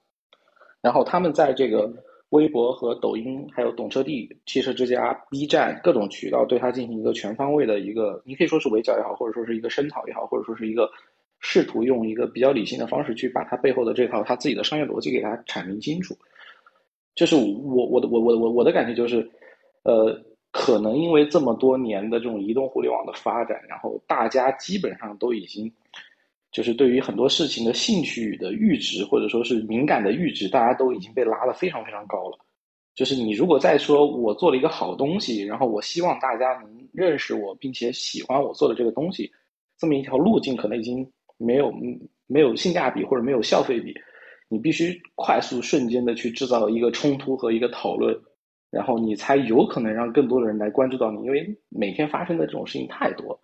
[0.80, 1.92] 然后他们在这个
[2.30, 10.90] 微博和抖音，还有懂车帝、汽车之家、B 站各种渠道对他进行一个全方位的一个，你可以说是围剿也好，或者说是一个声讨也好，或者说是一个
[11.40, 16.16] 试图用一个比较理性的方式去把他背后的这套他自己的商业逻辑给他阐明清楚。
[17.18, 19.28] 就是我我的我我我我的感觉就是，
[19.82, 20.16] 呃。
[20.50, 25.70] 可能因为这么多年的这种移动互联网的发展，然后大家基本上都已经
[26.50, 32.38] 就是对于很多事情的兴趣的阈值，或者说是敏感的阈值，大家都已经被拉得非常非常高了。
[32.94, 39.30] 就是你如果再说我做了一个好东西，然后我希望大家能认识我，并且喜欢我做的这个东西，
[39.76, 41.70] 这么一条路径可能已经没有
[42.26, 43.94] 没有性价比或者没有消费比。
[44.48, 48.18] 你必须快速瞬间的去制造一个冲突和一个讨论，
[48.70, 53.38] 然后你才有可能让更多的人来关注到你，因为每天发生的这种事情太多了。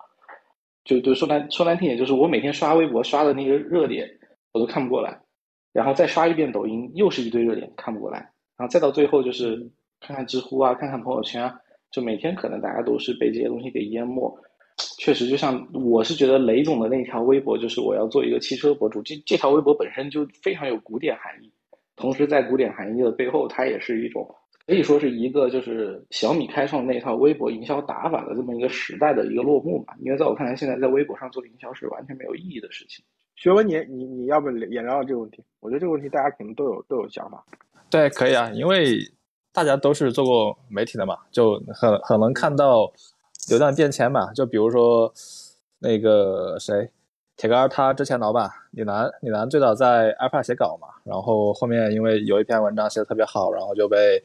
[0.83, 4.09] 就就说难说难听点，就是我每天刷微博刷的那个热点，
[4.51, 5.19] 我都看不过来，
[5.73, 8.19] 然后再刷一遍抖音，又是一堆热点，看不过来，
[8.57, 11.59] 然后再到最后就是看看知乎啊，看看朋友圈啊，
[11.91, 14.31] 就每天可能大家都是被这些东西给淹没。
[14.97, 21.51] 确实，就像我是觉得雷总的那条微博，就是我要做一个汽车博主，这这条微博本身就非常有古典含义，
[21.95, 24.27] 同时在古典含义的背后，它也是一种。
[24.67, 29.93] 可以说是一个就是小米开创那套微博营销打法的这么一个时代的一个落幕吧。
[30.01, 33.05] 因为在我看来，现在在微博上做营销是完全没有意义的事情。
[33.35, 35.43] 学文，你你你要不也聊聊这个问题？
[35.59, 37.45] 我觉得这个问题大家可能都有都有想法。
[37.91, 38.97] 对，可以啊，因为
[39.53, 42.91] 大家都是做过媒体的嘛，就很很能看到
[43.49, 44.33] 流量变迁嘛。
[44.33, 45.13] 就比如说
[45.79, 46.91] 那个谁，
[47.35, 54.23] 铁杆他之前老板李楠，李楠最早在 ipa 写稿嘛，然后后面因为有一篇文章写的特别好，然后就被。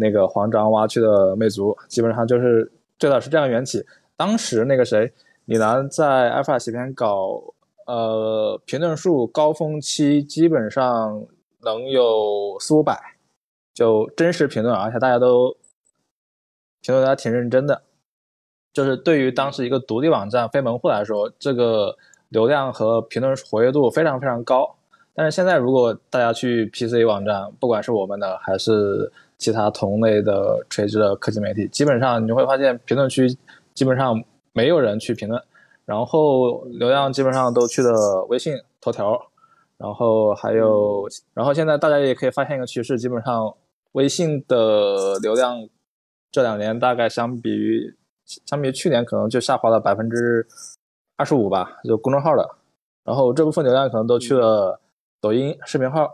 [0.00, 3.86] 那个黄章挖去的魅族，基本上就是最早是这样缘起。
[4.16, 5.12] 当时那个谁，
[5.44, 7.40] 李楠在 a l p h a 写篇稿，
[7.86, 11.24] 呃，评论数高峰期基本上
[11.60, 13.00] 能有四五百，
[13.72, 15.56] 就真实评论，而且大家都
[16.80, 17.82] 评论的还挺认真的。
[18.76, 21.96] 就是对于当时一个独立网站非门户来说，这个
[22.28, 24.76] 流量和评论活跃度非常非常高。
[25.14, 33.26] 但是现在如果大家去 PC 网站，不管是我们的还是其他同类的垂直的科技媒体，基本上你会发现评论区
[33.72, 35.42] 基本上没有人去评论，
[35.86, 39.18] 然后流量基本上都去了微信、头条，
[39.78, 43.54] 然后还有，然后现在大家也可以发现一个趋势，基本上
[43.92, 45.66] 微信的流量
[46.30, 50.46] 这两年大概相比于相比去年可能就下滑了百分之
[51.16, 52.48] 二十五吧，就公众号的，
[53.04, 54.80] 然后这部分流量可能都去了
[55.20, 56.12] 抖音视频号，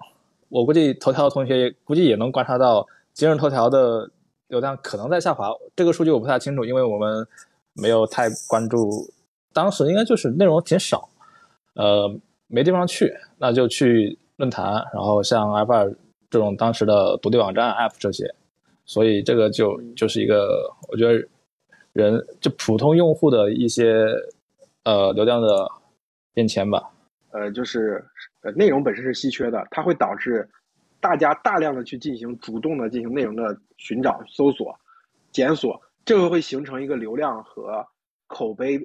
[0.48, 2.86] 我估计头条的同学也估计也能观察到。
[3.14, 4.10] 今日头条的
[4.48, 7.26] 流量可能在下滑，这个数据我不太清楚，因为我们
[7.74, 9.12] 没有太关注。
[9.52, 11.06] 当时应该就是内容挺少，
[11.74, 12.10] 呃，
[12.46, 15.94] 没地方去，那就去论坛，然后像 F 二
[16.30, 18.34] 这种当时的独立网站 App 这些，
[18.86, 21.28] 所以这个就就是一个我觉得
[21.92, 24.06] 人就普通用户的一些
[24.84, 25.68] 呃流量的
[26.34, 26.82] 变迁吧。
[27.30, 28.04] 呃，就是
[28.42, 30.48] 呃内容本身是稀缺的，它会导致。
[31.00, 34.72] 大家大量的去进行主动的进行内容的寻找、搜索、
[35.32, 37.84] 检索，这个会形成一个流量和
[38.28, 38.78] 口碑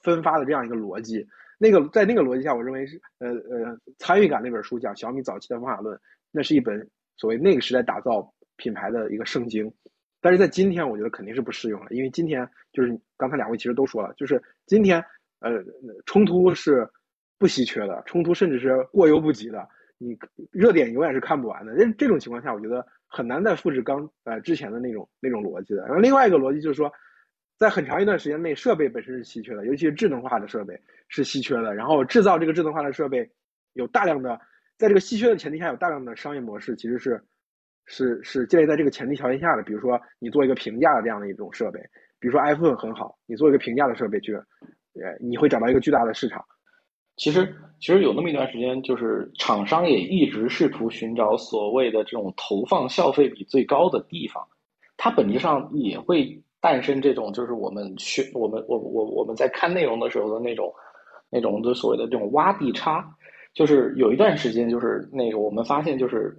[0.00, 1.26] 分发的这样一个逻辑。
[1.58, 5.98] 那个在那个逻辑下，我认为是呃呃参与感那本书讲小米早期的方法论，
[6.30, 9.68] 那是一本所谓那个时代打造品牌的一个圣经。
[10.24, 14.98] 但是在今天，我觉得肯定是不适用了，因为今天就是刚才两位其实都说了，就是今天
[15.40, 15.62] 呃
[16.06, 16.88] 冲突是
[17.38, 19.68] 不稀缺的，冲突甚至是过犹不及的。
[19.98, 20.16] 你
[20.50, 25.82] 热点永远是看不完的，这这种情况下，我觉得很难再复制刚呃之前的那种那种逻辑的。
[25.82, 26.90] 然后另外一个逻辑就是说，
[27.58, 31.74] 在很长一段时间内，设备本身是稀缺的，尤其是智能化的设备是稀缺的。
[31.74, 33.30] 然后制造这个智能化的设备，
[33.74, 34.40] 有大量的
[34.78, 37.22] 在这个稀缺的前提下，有大量的商业模式其实是
[37.86, 39.62] 是是建立在这个前提条件下的。
[39.62, 41.80] 比如说，你做一个平价的这样的一种设备，
[42.18, 46.44] 比如说 iPhone 很好，你做一个平价的设备去，呃，你会找到一个巨大的市场。
[47.16, 54.44] 其实，其实有那么一段时间，就是厂商也一直试图寻找所谓的这种投放消费比最高的地方，
[54.96, 60.72] 它本质上也会诞生这种，就是我们去我们我我我们在看内容的时候的那种
[61.30, 63.04] 那种的所谓的这种洼地差。
[63.52, 66.36] 就是有一段时间，就是那个我们发现，就是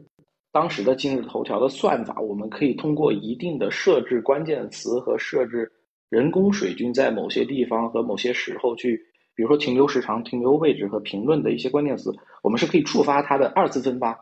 [0.55, 5.69] 当时的今日头条的算法，我们可以通过一定的设置关键词和设置
[6.07, 8.97] 人工水军，在某些地方和某些时候去。
[9.35, 12.09] 比如说停留时长、停留位置和评论的一些关键词，
[12.41, 14.17] 我们是可以触发它的二次分发。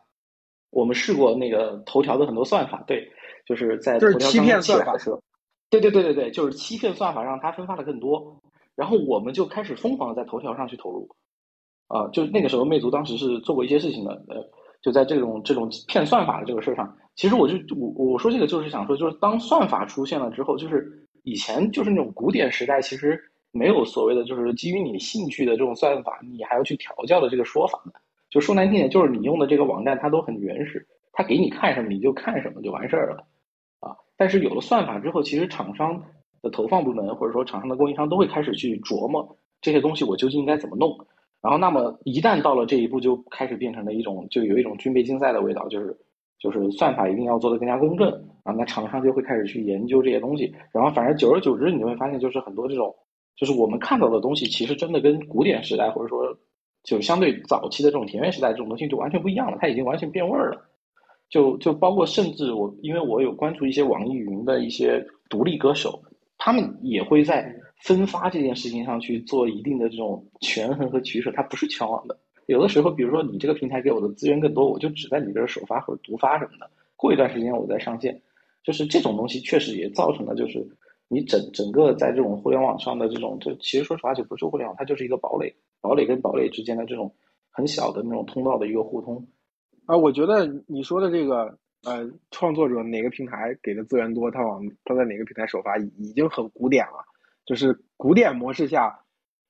[0.72, 3.08] 我们试过那个头条的很多算法，对，
[3.46, 5.22] 就是在头条刚起来的时候，
[5.70, 8.42] 对对对对对，就是欺骗算法让它分发的更多，
[8.76, 11.08] 然后我们就开始疯狂的在头条上去投入。
[11.90, 14.44] 啊，就那个时候魅族当时是做过一些事情的，呃，
[14.84, 23.20] 就在这种这种骗算法的这个事儿上，其实我就我我说这个就是想说，就是当算法出现了之后，就是以前就是那种古典时代，其实。
[23.56, 28.02] 没有所谓的，就是基于你兴趣的这种算法，你还要去调教的这个说法的。
[28.32, 33.24] 就说难听点，就是你用的这个网站它都很原始，它给你看什么你就看什么就完事儿了，
[33.80, 33.96] 啊。
[34.18, 36.04] 但是有了算法之后，其实厂商
[36.42, 41.06] 的投放部门或者说厂商的供应商都会开始去琢磨这些东西我究竟应该怎么弄。
[41.44, 45.96] 然后那么一旦到了这一步，就开始变成了一种就有一种军备竞赛的味道，就是
[46.40, 48.10] 就是算法一定要做得更加公正
[48.44, 52.96] 啊，那厂商就会开始去研究这些东西，然后反而久而久之，你就会发现就是很多这种
[53.36, 56.38] 就是我们看到的东西，其实真的跟古典时代或者说
[56.84, 60.70] 就相对早期的这种田园时代这种东西就完全不一样了，它已经完全变味儿了。
[61.30, 66.02] 就就包括甚至我，因为我有关注一些网易云的一些独立歌手，
[66.38, 72.18] 他们也会在分发这件事情上去做一定的这种权衡和取舍，它不是全网的。
[72.46, 78.22] 有的时候，比如说你这个平台给我的资源更多，我就只在你这儿首发或者独发什么的，过一段时间我再上线。
[78.64, 80.66] 就是这种东西确实也造成了，就是
[81.10, 87.14] 你整整个在这种互联网上的这种，就其实说实话就不是互联网，它就是一个堡垒，堡垒跟堡垒之间的这种
[87.52, 89.28] 很小的那种通道的一个互通。
[89.86, 97.04] 啊，我觉得你说的这个，呃，创作者哪个平台给的资源多，他往他在哪个平台首发，已经很古典了。
[97.46, 99.00] 就是古典模式下，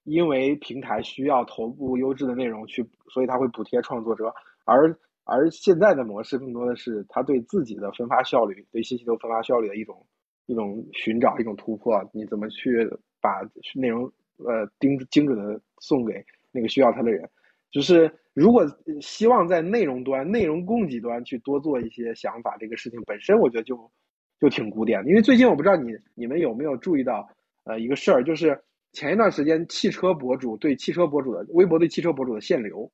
[0.04, 4.34] 因为平台需要头部优质的内容去，所以他会补贴创作者。
[4.66, 10.06] 而而现在的模式更多的是他对自己的分发效率，对信息流分发效率的一种
[10.48, 12.04] 一种寻找，一种突破。
[12.14, 12.90] 你怎么去
[13.22, 13.42] 把
[13.76, 14.04] 内容
[14.38, 17.30] 呃精精准的送给那个需要它的人？
[17.72, 18.66] 就是如果
[19.02, 23.92] 希望在内容端、内容供给端去多做一些想法，这个事情本身我觉得就
[24.40, 25.10] 就挺古典的。
[25.10, 27.28] 因为最近我不知道你你们有没有注意到，
[27.66, 28.60] 呃，一个事儿，就是
[28.92, 32.90] 前一段时间汽车博主对汽车博主的微博对汽车博主的限流，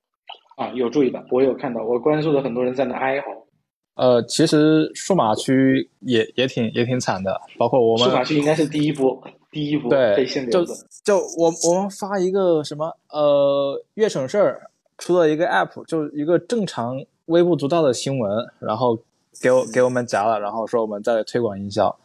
[0.58, 3.28] 啊，有注意到，我有看到，我关注的很多人在那哀嚎。
[3.96, 9.22] 呃，其实数码区也也挺也挺惨的，包括我们数码区应该是第一波。
[9.52, 10.64] 第一波对，就
[11.04, 19.00] 就我我们发一个什么呃，越省事儿出了一个 app，就是一个正常微不足道的新闻，然后
[19.42, 22.00] 给我给我们夹了，然后说我们在推广营销，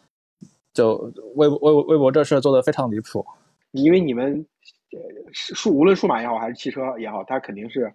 [0.75, 3.25] 就微微微博这事做的非常离谱。
[3.71, 4.45] 因为你们
[5.33, 7.91] 数无论数码也好还是汽车也好，它肯定是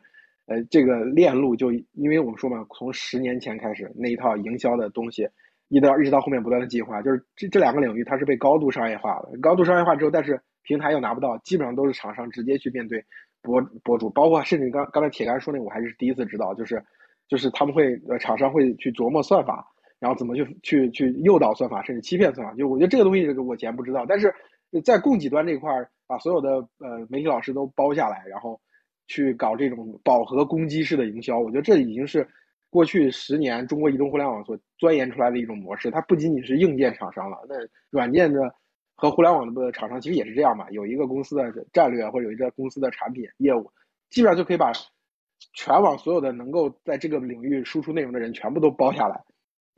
[0.47, 5.29] 呃这个链路就因为我们说嘛，从十年前开始那一套营销的东西。
[5.71, 13.05] 一到一直到后面不断的进化，就是这这两个领域它是被高度商业化的，高度商业化之后，但是平台又拿不到，基本上都是厂商直接去面对
[13.43, 16.83] 博博主，包括甚至刚刚才铁杆说那个，我还是第一次知道，就是
[17.27, 19.63] 就是他们会呃厂商会去琢磨算法，
[19.99, 24.33] 然后怎么去去去诱导算法，甚至欺骗算法，就我觉得这个东西我以前不知道，但是
[24.83, 28.59] 在供给端这块儿，把所有的呃媒体老师都包下来，然后
[29.07, 32.27] 去搞这种饱和攻击式的营销，我觉得这已经是。
[32.71, 37.55] 过去十年，中国移动互联网所钻研出来的一种模式，它不仅仅是硬件厂商了，那
[37.89, 38.39] 软件的
[38.93, 40.69] 和互联网的厂商其实也是这样嘛。
[40.69, 43.71] 有一个公司的战略或者有一个公司的产品业务，
[44.11, 44.71] 基本上就可以把
[45.55, 49.19] 全网所有的能够在这个领域输出内容的人全部都包下来，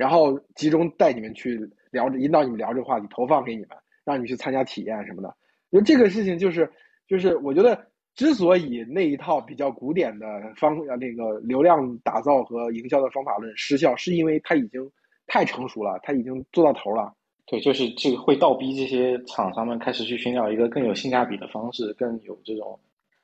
[0.01, 5.33] 然后集中带你们去聊，引导你们聊这个话题，投放给你们，让你们去参加体验什么的。
[5.69, 6.69] 因为这个事情就是
[7.07, 7.87] 就是我觉得。
[8.13, 14.81] 之所以那一套比较古典的方呃那个流量打造和营销的方法论失效，是因为它已经
[15.27, 17.15] 太成熟了，它已经做到头了。
[17.45, 22.77] 对，就是这个会倒逼这些厂商们开始去寻找一个更有性价比的方式，更有这种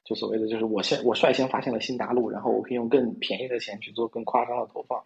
[0.05, 5.03] 就所谓的就是我先我率先发现了新大陆，然后我可以用更便宜的钱去做更夸张的投放。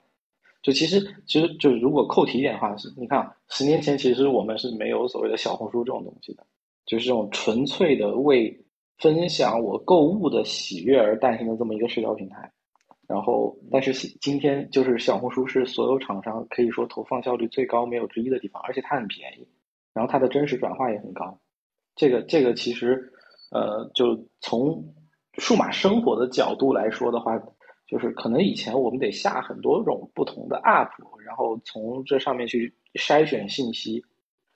[0.62, 6.46] 就其实其实就如果扣题一点的话，是你看十年前其实我们是没有所谓的小红书这种东西的，
[6.86, 8.58] 就是这种纯粹的为。
[8.98, 12.52] 分享我购物的喜悦而诞生的这么一个社交平台，
[13.08, 19.48] 然后，但是今天就是小红书是所有厂商可以说投放效率最高没有之一的地方，而且它很便宜，
[19.92, 21.36] 然后它的真实转化也很高。
[21.96, 23.12] 这个这个其实，
[23.50, 24.94] 呃，就从
[25.40, 27.42] 数码生活的角度来说的话，
[27.92, 30.90] 就是可能以前我们得下很多种不同的 app，
[31.24, 34.04] 然后从这上面去筛选信息，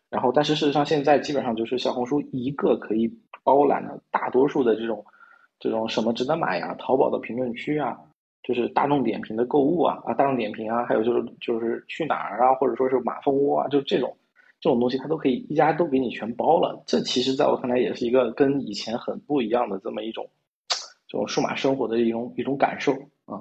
[0.10, 3.14] 然后，但是事实上现在基本上就是小红书一个可以。
[3.46, 5.06] 包揽了大多数的这种，
[5.60, 6.74] 这种什么值得买呀？
[6.80, 7.96] 淘宝的评论区啊，
[8.42, 14.18] 就是大众点评的购物啊，啊，大众点评啊，还有就是就是去哪儿啊，或者说是马蜂窝啊，就这种
[14.60, 16.84] 这种东西，它都可以一家都给你全包了。
[16.88, 20.28] 这其实在我看来也是一个跟以前很不一样的这么一种
[21.16, 22.92] 这种数码生活的一种一种感受
[23.24, 23.40] 啊。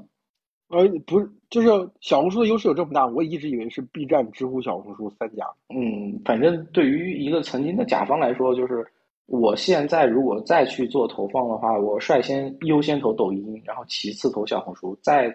[0.69, 1.69] 呃，不是，就是
[2.01, 5.45] 小红书的优势有这么大，我一直以为是 B 站、知乎、小红书三家。
[5.69, 8.87] 嗯，反正对于一个曾经的甲方来说，就是。
[9.27, 15.35] 我现在如果再去做投放的话，我率先优先投抖音，然后其次投小红书，再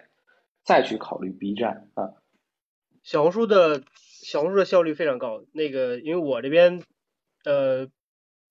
[0.62, 2.08] 再去考虑 B 站啊。
[3.02, 3.82] 小红书的
[4.22, 6.84] 小红书的效率非常高，那个因为我这边
[7.44, 7.88] 呃，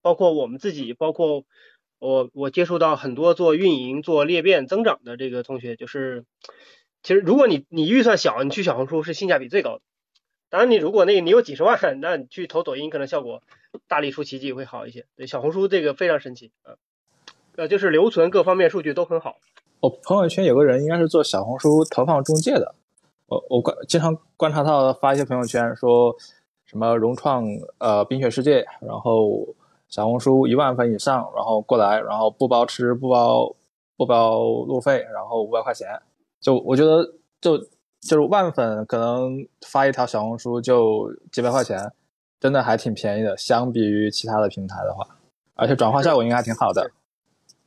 [0.01, 1.45] 包括我们自己，包括
[1.99, 6.25] 我我接触到很多做运营、做裂变增长的这个同学，就是
[7.03, 9.81] 其实如果你你预算小，你去小红书是性价比最高的。
[10.49, 13.43] 当然，你如果那你有几十万，那你去投抖音可能效果
[13.87, 15.05] 大力出奇迹会好一些。
[15.15, 16.73] 对，小红书这个非常神奇啊。
[17.55, 19.35] 呃，就是留存各方面数据都很好。
[19.81, 22.73] 我朋友圈有个人应该是做小红书投放中介的，
[23.27, 26.15] 我我观经常观察到发一些朋友圈说
[26.65, 27.45] 什么融创
[27.77, 29.55] 呃冰雪世界，然后
[29.89, 33.55] 小红书一万粉以上，然后过来，然后不包吃不包
[33.97, 35.87] 不包路费，然后五百块钱，
[36.39, 37.03] 就我觉得
[37.41, 37.67] 就就
[38.09, 41.91] 是万粉可能发一条小红书就几百块钱，
[42.39, 45.05] 真的还挺便宜的，相比于其他的平台的话，
[45.55, 46.91] 而且转化效果应该还挺好的。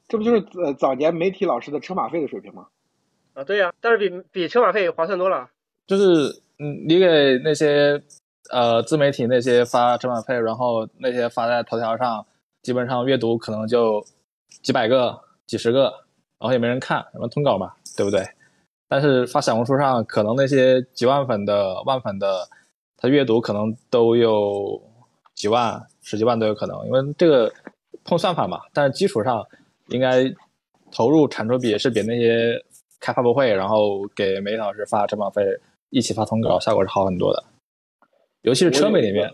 [0.08, 2.66] 这不就是呃早年媒体老师的车马费的水平吗？
[3.34, 5.48] 啊，对呀、但是比比车马费划算多了。
[5.86, 8.02] 就是嗯，你给那些
[8.50, 12.26] 呃自媒体那些发车马费，然后那些发在头条上，
[12.62, 14.04] 基本上阅读可能就
[14.62, 15.82] 几百个、几十个，
[16.38, 18.26] 然后也没人看，什么通稿嘛，对不对？
[18.88, 22.46] 但是发小红书上，可能那些几万粉的、万粉的，
[22.98, 24.78] 他阅读可能都有
[25.34, 27.50] 几万、十几万都有可能，因为这个
[28.04, 28.60] 碰算法嘛。
[28.74, 29.42] 但是基础上
[29.88, 30.24] 应该
[30.90, 32.62] 投入产出比是比那些
[33.00, 35.42] 开发布会，然后给媒体老师发车马费
[35.88, 37.42] 一起发通稿，效果是好很多的。
[38.42, 39.30] 尤其是车媒里面，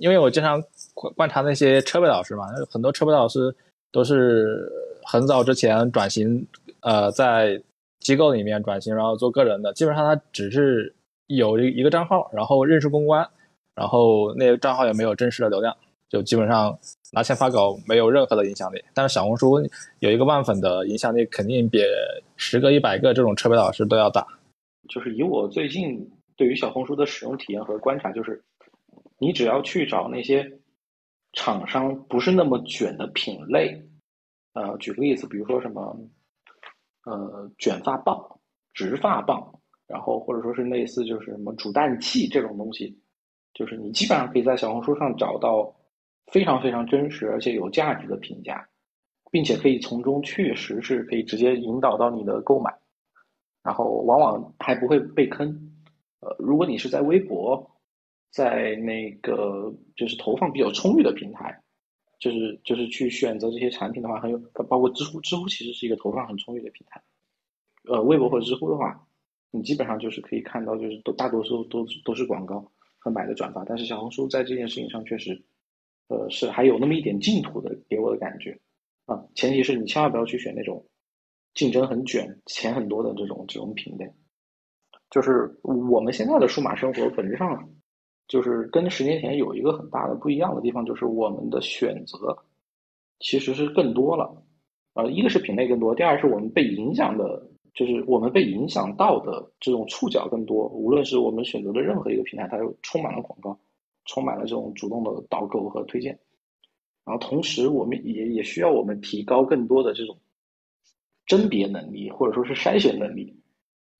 [0.00, 0.62] 因为我经常
[0.94, 3.54] 观观察那些车媒老师嘛，很多车媒老师
[3.92, 4.70] 都是
[5.04, 6.46] 很早之前转型，
[6.80, 7.60] 呃，在
[8.00, 10.94] 机构里面转型，然后做个人的，基本上他只是
[11.26, 13.26] 有一一个账号，然后认识公关，
[13.74, 15.76] 然后那个账号也没有真实的流量，
[16.08, 16.78] 就基本上
[17.12, 18.82] 拿钱发稿没有任何的影响力。
[18.94, 19.60] 但是小红书
[19.98, 21.82] 有一个万粉的影响力，肯定比
[22.36, 24.26] 十个、一百个这种车媒老师都要大。
[24.88, 28.42] 就是以我最近对于小红书的使用体验和观察，就是
[29.20, 30.58] 你只要去找那些
[31.34, 33.86] 厂商不是那么卷的品类，
[34.54, 35.94] 呃，举个例子，比如说什么，
[37.04, 38.40] 呃，卷发棒、
[38.72, 42.98] 直发棒，然后或者说是类似就是什么煮蛋器这种东西，
[43.52, 45.70] 就是你基本上可以在小红书上找到
[46.32, 48.66] 非常非常真实而且有价值的评价，
[49.30, 52.74] 并且可以从中确实是可以直接引导到你的购买。
[53.62, 55.46] 然后往往还不会被坑。
[56.20, 57.69] 呃，如果你是在微博，
[58.30, 61.62] 在那个就是投放比较充裕的平台，
[62.18, 67.02] 就是就是去选择这些产品的话，很有包括知乎，知乎其实是一个投放很充裕的平台。
[67.84, 69.06] 呃，微博或者知乎的话，
[69.50, 73.64] 你基本上就是可以看到，就是都大多数都都是广告和买的转发。
[73.64, 75.42] 但是小红书在这件事情上确实，
[76.08, 78.58] 呃，是还有那么一点净土的，给我的感觉
[79.06, 79.24] 啊。
[79.34, 80.86] 前提是你千万不要去选那种。
[81.52, 84.08] 竞争很卷、钱很多的这种这种品类，
[85.10, 87.68] 就是我们现在的数码生活本质上
[88.30, 92.38] 就是跟十年前有一个很大的不一样的地方，就是我们的选择
[93.18, 94.32] 其实是更多了。
[94.94, 100.68] 呃，一个是品类更多，第二是我们被影响的，就是我们被影响到的这种触角更多。
[100.68, 103.58] 无论是我们选择的任何一个平台，它都充满了广告，
[104.04, 106.16] 充满了这种主动的导购和推荐。
[107.04, 110.16] 然后同时，我们也也需要我们提高更多的这种。
[111.26, 113.32] 甄别能力或者说是筛选能力，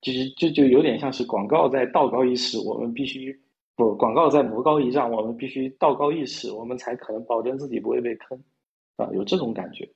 [0.03, 3.39] 其实就就有点像是广告在道高一尺，我们必须
[3.77, 8.43] 不广告在魔高一丈，我们必须道高一尺，我们才可能保证自己不会被坑
[8.97, 9.93] 啊，有这种感觉。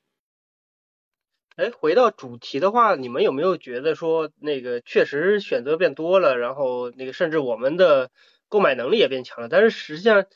[1.57, 8.11] 哎，回到主题的话，你们有没有觉得说那个确实选择变多了，然后那个甚至我们的
[8.49, 10.27] 购买能力也变强了，但是实际上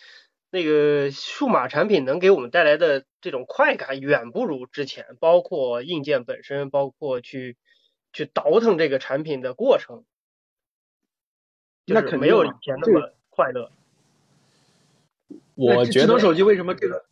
[0.51, 7.57] 那个数码产品能给我们带来的这种快感远不如之前，包括硬件本身，包括去
[8.13, 10.05] 去倒腾这个产品的过程，
[11.85, 13.71] 就是没有以前那么快乐。
[15.55, 17.05] 我觉得智能手机为什么这个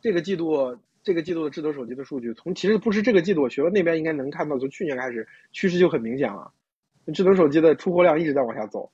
[0.00, 6.50] 这个季度这个季度的智能手机的数据，从其实不是这个季度，学问那边应该能看到，从去年开始趋势就很明显了，
[7.14, 8.90] 智能手机的出货量一直在往下走。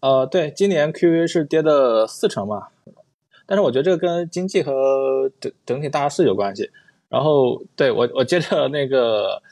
[0.00, 2.68] 呃，对，今年 QV 是跌的四成嘛，
[3.46, 6.70] 但是我觉得这个跟经济和整整体大势有关系。
[7.08, 9.42] 然后，对我我接着那个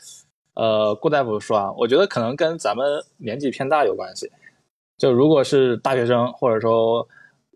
[0.55, 4.31] 呃顾大夫说啊，我觉得可能跟咱们年纪偏大有关系。
[5.01, 7.09] 就如果是大学生或者说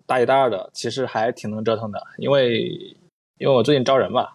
[0.06, 2.64] 大一大二的，其实还挺能折腾的，因为
[3.38, 4.30] 因为我最近招人嘛，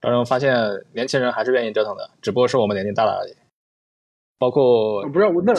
[0.00, 0.56] 招人发现
[0.92, 3.36] 年轻人还是愿意折腾的，只不过是我们年纪大了而已。
[4.38, 5.52] 包括不是我那。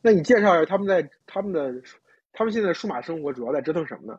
[0.00, 1.70] 那你介绍一下他们在他们的
[2.32, 4.18] 他们现在数码生活主要在折腾什么呢？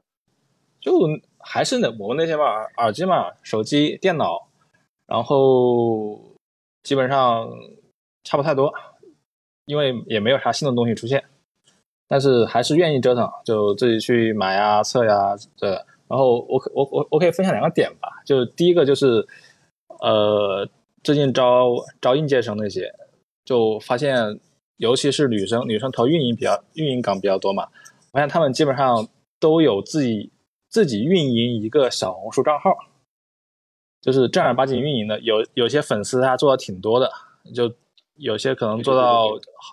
[0.81, 0.91] 就
[1.39, 4.45] 还是那我们那些嘛，耳耳机嘛，手机、电脑，
[5.07, 6.19] 然后
[6.83, 7.49] 基本上
[8.25, 8.71] 差不太多，
[9.65, 11.23] 因为也没有啥新的东西出现，
[12.09, 15.71] 但是还是愿意折腾，就自己去买呀、测呀这。
[16.09, 19.25] 然后我可我我我可以分享两个点吧，就第一个就是
[20.01, 20.67] 呃，
[21.03, 22.91] 最近招招应届生那些，
[23.45, 24.37] 就发现。
[24.79, 27.67] 尤其是女生，女生投运营比较运营岗比较多嘛，
[28.13, 30.31] 我看他们基本上都有自己
[30.69, 32.71] 自己运营一个小红书账号，
[33.99, 37.11] 就是正儿八经运营的，有有些粉丝他做的挺多的，
[37.53, 37.69] 就
[38.15, 39.27] 有些可能做到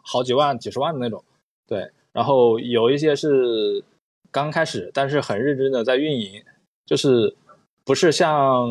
[0.04, 1.22] 好几万、几十万的那种，
[1.68, 1.88] 对。
[2.16, 3.84] 然后有一些是
[4.30, 6.42] 刚开始，但是很认真的在运营，
[6.86, 7.36] 就是
[7.84, 8.66] 不是像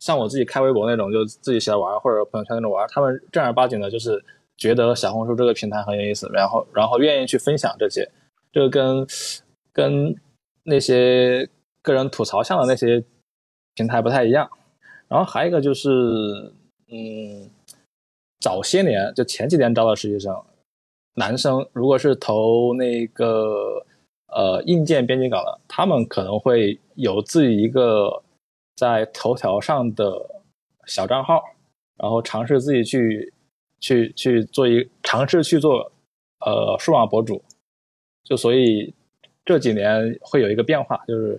[0.00, 4.20] 像我自己开微博那种，就自己写来玩或者朋友圈那种玩，他们正儿八经的就是
[4.56, 8.10] 觉得小红书这个平台很有意思，然后然后愿意去分享这些，
[8.52, 9.06] 这个跟
[9.72, 10.16] 跟
[10.64, 11.48] 那些
[11.82, 13.04] 个人吐槽向的那些
[13.76, 14.50] 平台不太一样。
[15.06, 15.88] 然后还有一个就是，
[16.90, 17.48] 嗯，
[18.40, 20.34] 早些年就前几年招的实习生。
[21.14, 23.84] 男生如果是投那个
[24.28, 28.22] 呃硬件编辑岗的，他们可能会有自己一个
[28.76, 30.10] 在头条上的
[30.86, 31.42] 小账号，
[31.98, 33.32] 然后尝试自己去
[33.78, 35.92] 去去做一尝试去做
[36.40, 37.42] 呃数码博主，
[38.24, 38.94] 就所以
[39.44, 41.38] 这几年会有一个变化，就是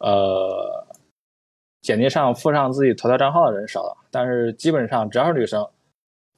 [0.00, 0.86] 呃
[1.82, 5.68] 简历上附上自己头条账号的人少了，但是基本上只要是女生。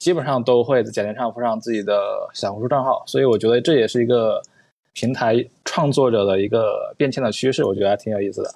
[0.03, 4.43] 基本上都会在简历上附上自己的小红书账号，所以我觉得这也是一个
[4.93, 8.51] 平台创作者的一个变迁的趋势，我觉得还挺有意思的。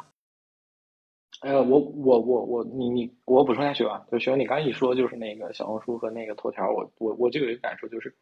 [1.42, 8.12] 呃，我我我我你你我补充下去吧，就学你刚一说就是那个小红书和那个头条，我我我就有一个感受就是，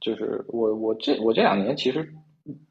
[0.00, 2.10] 就是我我这我这两年其实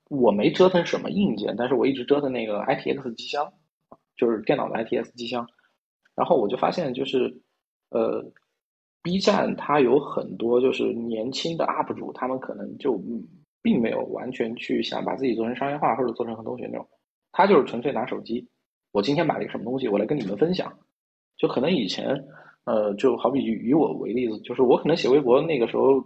[0.09, 3.53] 我没折腾什么硬件，但是我一直折腾那个 ITX 机箱，
[4.15, 5.47] 就是电脑的 ITX 机箱，
[6.15, 7.39] 然后我就发现就是
[7.91, 8.25] 呃。
[9.07, 13.01] B 站它有很多就是年轻的 UP 主，他们可能就
[13.61, 16.85] 并没有完全去想把自己做成商业化或者做成很多学那种，
[17.31, 18.45] 他就是纯粹拿手机，
[18.91, 20.73] 我今天买了一个什么东西，我来跟你们分享。
[21.37, 22.21] 就可能以前，
[22.65, 26.03] 呃，就好比以我为例子，就是我可能写微博那个时候，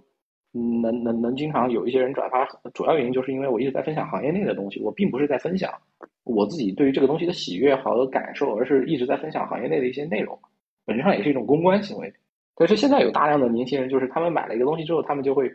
[0.84, 2.46] 能能能经常有一些人转发，
[2.76, 5.74] 主要原因就是因为我一直在分享行业内的东西，我并不是在分享
[6.24, 10.38] 我自己对于这个东西的喜悦好的感受，而是一直在分享行业内的一些内容，
[10.86, 12.14] 本质上也是一种公关行为。
[12.62, 15.52] 但是现在有大量的年轻人，就是他们买了一个东西之后，他们就会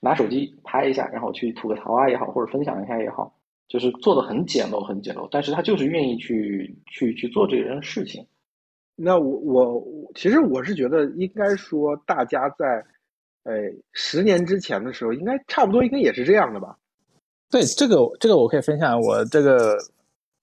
[0.00, 3.36] 拿手机拍一下，然后去吐个槽啊也好，或者分享一下也好，
[3.66, 5.28] 就是做的很简陋，很简陋。
[5.32, 8.24] 但是他就是愿意去去去做这件事情。
[8.94, 9.84] 那我我
[10.14, 12.84] 其实我是觉得，应该说大家在
[13.42, 13.54] 呃
[13.92, 16.78] 十年之前的时候，应该差不多应该也是这样的吧？
[17.50, 19.76] 对，这个这个我可以分享我这个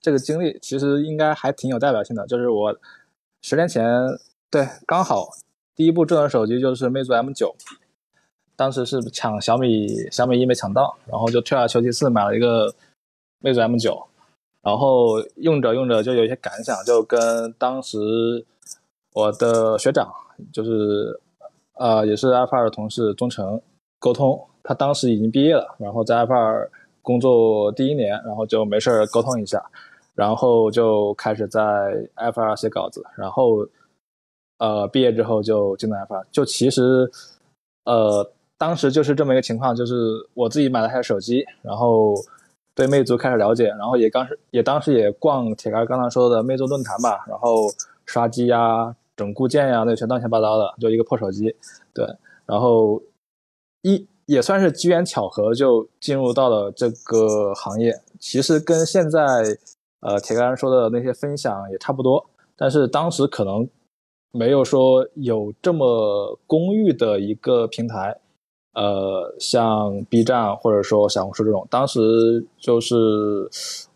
[0.02, 2.78] 这个经历，其实应该还挺有代表性的，就是我
[3.42, 3.82] 十年前。
[4.52, 5.30] 对，刚好
[5.76, 7.56] 第一部智能手机就是魅族 M9，
[8.56, 12.72] 当时是抢小米小米一没抢到，然后就退而求其次买了一个
[13.40, 14.06] 魅族 M9，
[14.62, 17.98] 然后用着用着就有一些感想，就跟当时
[19.14, 20.14] 我的学长，
[20.52, 21.20] 就是
[21.74, 23.60] 呃也是 F 二的同事钟诚
[23.98, 26.70] 沟通，他当时已经毕业了，然后在 F 二
[27.02, 29.60] 工作第一年，然后就没事沟通一下，
[30.14, 31.62] 然后就开始在
[32.14, 33.68] F 二写稿子，然后。
[34.64, 37.12] 呃，毕业之后就进了 F 二，就其实，
[37.84, 39.94] 呃，当时就是这么一个情况，就是
[40.34, 42.16] 我自己买了台手机，然后
[42.74, 47.70] 对魅族开始了解，然后也刚是也当时也逛铁杆刚才说的魅族论坛吧，然后
[48.06, 51.54] 刷机呀、整固件呀，那全乱七八糟的，就一个破手机，
[51.94, 52.08] 对，
[52.46, 53.04] 然后
[53.82, 59.20] 一也算是机缘巧合就进入到了这个行业，其实跟现在
[60.00, 63.68] 呃铁杆说的那些分享也差不多，但是当时可能。
[64.36, 68.20] 没有说有这么公域的一个平台，
[68.74, 72.00] 呃，像 B 站或者说小红书这种，当时
[72.58, 72.96] 就是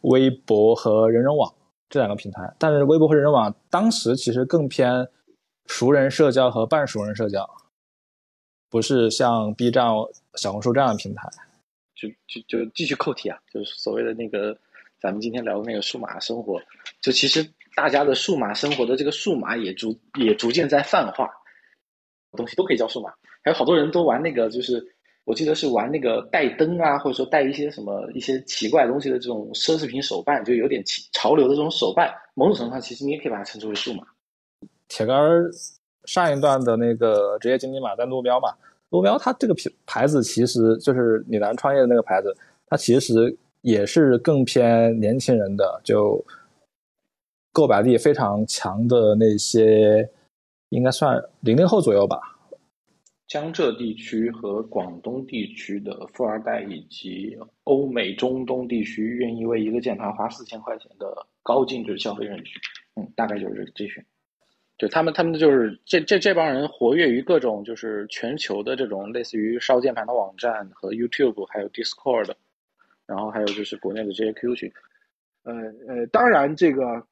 [0.02, 1.52] 微博和人人网
[1.90, 2.54] 这两个平台。
[2.60, 5.08] 但是微博和人人网当时其实更偏
[5.66, 7.50] 熟人社交和半熟人社交，
[8.70, 9.88] 不是像 B 站、
[10.36, 11.28] 小红书这样的平台。
[11.96, 14.56] 就就就继续扣题啊，就是所谓的那个
[15.02, 16.62] 咱们今天聊的那个数码生活，
[17.02, 17.44] 就其实。
[17.78, 21.30] 大家的数码生活的这个数码也逐也逐渐在泛化，
[22.32, 23.12] 东西都可以叫数码。
[23.44, 24.84] 还有好多人都玩那个，就是
[25.26, 32.12] 我记得是玩那个带灯啊，或者说带一些什么一些奇怪东西的这种奢侈品手办，就有点奇潮流的这种手办。
[32.34, 34.04] 某种程度上，其实你也可以把它称之为数码。
[34.88, 35.16] 铁杆
[36.06, 38.56] 上一段的那个职业经理码在路标嘛，
[38.90, 46.26] 路标它这个品牌子其实就是李楠创业的那个牌子，它其实也是更偏年轻人的，就。
[47.58, 50.08] 购买力非常强的那些，
[50.70, 52.20] 应该算零零后左右吧。
[53.28, 62.62] 江浙地区和广东地区的富二代，以及欧美中东地区愿意为一个键盘花四千块钱的高净值消费人群，
[62.96, 64.06] 嗯，大概就是这群。
[64.78, 72.32] 就他们，他们就是这这这帮人活跃于各种就是全球的这种类似于烧键盘的网站和 YouTube，还有 Discord，
[73.08, 74.72] 然后还有就是国内的这些 QQ 群。
[75.42, 75.54] 呃
[75.88, 77.04] 呃，当然这个。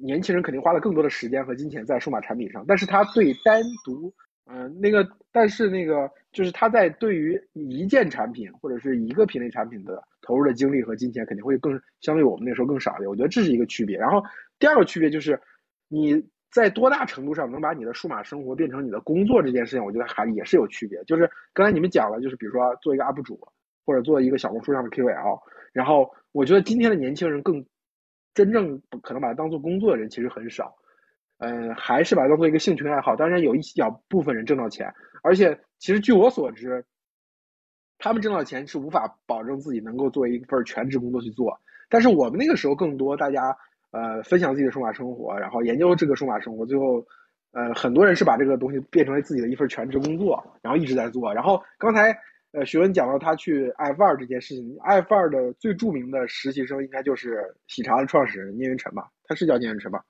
[0.00, 4.12] 年轻人肯定花了更多的时间和金钱在数码产品上，但是他对单独，
[4.46, 13.08] 嗯，那个，但是那个就是他在对于一件产品或者是一个品类产品的投入的精力和金钱肯定会更相对我们那时候更少一点。
[13.08, 13.98] 我觉得这是一个区别。
[13.98, 14.22] 然后
[14.58, 15.40] 第二个区别就是
[15.88, 21.02] 你在多大程度上能把你的数码生活变成你的工作这件事情，我觉得还也是有区别。
[21.04, 23.40] 就是刚才你们讲了，就是比如说做一个 UP 主
[23.84, 25.40] 或者做一个小红书上的 KOL，
[25.72, 27.64] 然后我觉得今天的年轻人更。
[28.34, 30.74] 真正可能把它当做工作的人其实很少，
[31.38, 33.16] 嗯，还是把它当做一个兴趣爱好。
[33.16, 36.84] 当然有一小部分人挣到钱，而且其实据我所知，
[37.98, 41.60] 他们挣到钱是无法保证自己能够做一份全职工作去做。
[41.88, 43.56] 但是我们那个时候更多大家
[43.90, 47.04] 呃分享自己的数码生活，然后研究这个数码生活，最后
[47.52, 51.34] 呃很多人是把这个东西变成了自己的一份全职工作，然后一直在做。
[51.34, 52.16] 然后刚才。
[52.52, 59.08] 呃，徐文讲到他去 F 二这件事情，F 二的最著名的实习生应该就是喜茶的创始人聂云辰吧？
[59.24, 60.04] 他是叫聂云辰吧？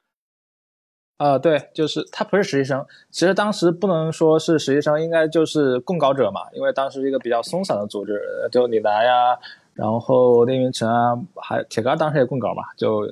[1.18, 8.18] 啊，对，就是他不是实习生，其实当时不能说是实习生，应该就是供稿者嘛，因为当时一个比较松散的组织，
[8.50, 9.38] 就李楠呀，
[9.74, 13.02] 然后聂云辰啊，还铁杆当时也供稿嘛，就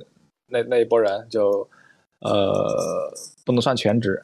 [0.47, 1.69] 那那一波人就
[2.21, 3.13] 呃
[3.45, 4.19] 不能算全职。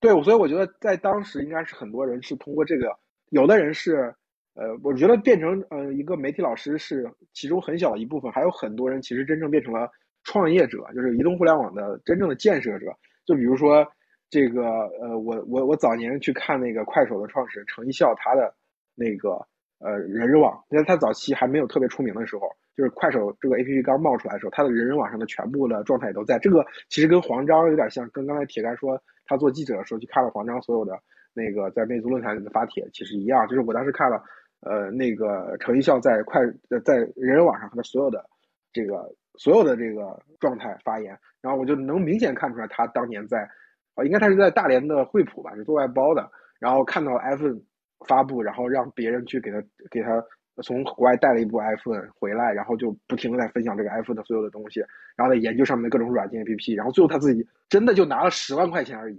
[0.00, 2.94] 对，所以我觉得在当时应该是很多人是通过这个。
[3.30, 4.14] 有的人是，
[4.54, 9.88] 呃，我觉得变成呃一个媒体老师是其中很小的一部分，还有很多人其实真正变成了
[10.24, 12.86] 创业者，就是移动互联网的真正的建设者。
[13.24, 13.86] 就比如说
[14.28, 14.64] 这个，
[15.00, 18.52] 呃，我我我早年去看那个快手的创始人程一笑，他的
[18.94, 19.30] 那个
[19.78, 22.42] 呃人人网，因为他早期还没有特别出名的时候，
[22.76, 26.38] 就是快手这个 A P P 刚冒出来的时候，他的人人网上的全部的状态也都在。
[26.40, 31.00] 这个其实跟黄章有点像，跟刚才铁杆说他做记者的时候去看了黄章所有的。
[31.32, 34.22] 那个在魅族论坛里的发帖其实一样，就是我当时看了，
[34.60, 36.40] 呃，那个程一笑在快
[36.84, 38.24] 在人人网上他所有的
[38.72, 43.48] 这个所有的这个状态发言，然后我就能明显看出来他当年在，
[43.94, 47.58] 啊，应该他是在大连的惠普吧，是做外包的，然后看到 iPhone
[48.06, 50.22] 发布，然后让别人去给他给他
[50.62, 54.80] 从国外带了一部 iPhone 回来，然后就不停的在分享这个 iPhone 的所有的东西，
[55.16, 59.18] 然后在研究上面的各种软件 APP，然后最后他自己真的就拿了十万块钱而已。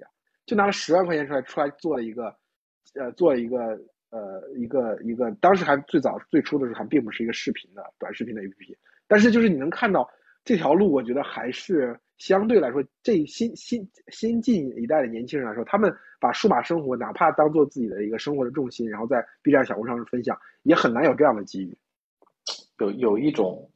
[0.52, 2.36] 就拿了十万块钱出来，出来做了一个，
[2.96, 3.58] 呃，做了一个，
[4.10, 8.76] 呃，一个一个，当时还最早最初的时候还并不是一个视频的短视频的 APP，
[9.08, 10.06] 但是就是你能看到
[10.44, 15.90] 这条路，我觉得还是相对来说，这新新新进一代的年轻人来说，他们
[16.20, 21.78] 把数码生活哪怕当做自己的一个生活的重心，然后在 B 站、小红书上分享，也很难有这样的机遇。
[22.78, 23.72] 有有一种。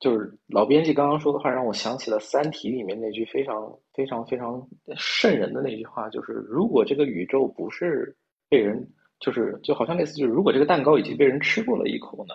[0.00, 4.64] 就是老编辑刚刚说的话，让我想起了《三体》里面那句非常非常非常
[4.96, 8.16] 瘆人的那句话，就是如果这个宇宙不是
[8.48, 8.88] 被人，
[9.18, 12.34] 就是就好像类似，就是如果这个蛋糕已经被人吃过了一口呢，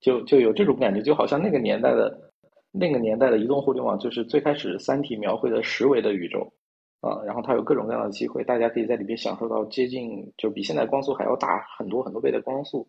[0.00, 2.32] 就就有这种感觉，就好像那个年代的
[2.72, 6.52] 那个年代的移动互联网，就是最开始《三体》描绘的十维的宇宙
[7.00, 12.84] 啊，然后它有各种各样的机会，大家可以在里面享受到接近就比现在光速还要大很多很多倍的光速。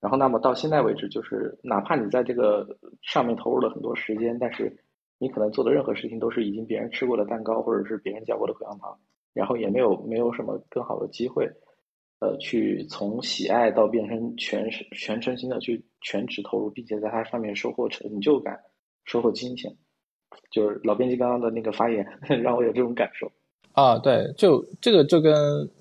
[0.00, 2.66] 然后，那么到现在为止，就是哪怕你在这个
[3.02, 4.76] 上面投入了很多时间，但是
[5.18, 8.98] 你可能做的任何事情都是已经别人吃过的蛋糕，或者是别人嚼过的口香糖，
[9.32, 11.50] 然后也没有没有什么更好的机会，
[12.20, 18.60] 呃，去从喜爱到变成全全身心的去全职投入，并且在它上面收获成就感、
[19.04, 19.74] 收获金钱。
[20.50, 22.06] 就是老编辑刚刚的那个发言，
[22.42, 23.32] 让我有这种感受。
[23.76, 25.34] 啊，对，就这个就跟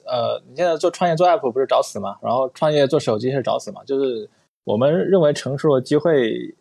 [0.04, 2.18] 呃，你现在做创业做 app 不是找死吗？
[2.22, 3.82] 然后创业做手机是找死吗？
[3.86, 4.30] 就是
[4.66, 6.54] 我们认为成熟的机会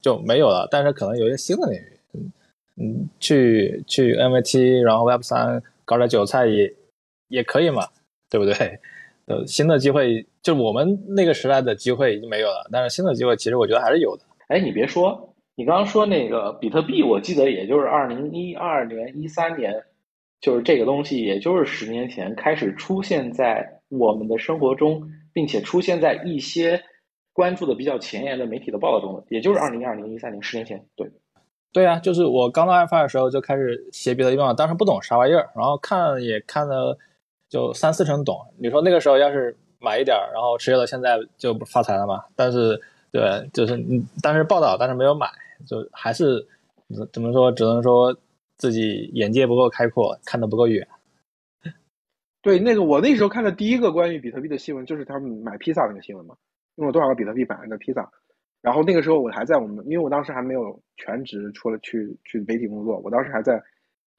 [0.00, 2.32] 就没有了，但是可能有一些新的领域，嗯
[2.76, 6.72] 嗯，去去 NFT，然后 Web 三搞点韭菜也
[7.26, 7.88] 也可以嘛，
[8.30, 8.78] 对不对？
[9.26, 14.22] 呃，新的机会就我们那个时代的机会已经没有了，但是新的机会其实我觉得还是有的。
[14.46, 19.84] 哎，你别说，你刚刚说那个比特币，我记得也就是二零一二年、一三年。
[20.40, 25.02] 就是这个东西，也就是十年前开始出现在我们的生活中，
[25.34, 26.82] 并且出现在一些
[27.34, 30.82] 关注的比较前沿的媒体的报道中的，也就是二零二零一三年，十年前。
[30.96, 31.10] 对，
[31.72, 36.96] 对啊，就是我刚到爱发的时候就开始写比特币嘛，当时不懂啥玩意儿，然后看也看了
[37.50, 38.38] 就三四成懂。
[38.58, 42.24] 你说那个时候要是买一点然后持有到现在就不发财了嘛？
[42.34, 42.80] 但是
[43.12, 45.30] 对，就是你，当时报道，但是没有买，
[45.66, 46.46] 就还是
[47.12, 48.16] 怎么说，只能说。
[48.60, 50.86] 自己眼界不够开阔，看得不够远。
[52.42, 56.36] 对，那个我那时候看的第一个关于比特币的新闻，就是他们买披萨那个新闻嘛，
[56.76, 58.08] 用了多少个比特币买了个披萨。
[58.60, 63.58] 然后那个时候我还在我们，因为我当时还没有全职出了去去媒体工作，我当时还在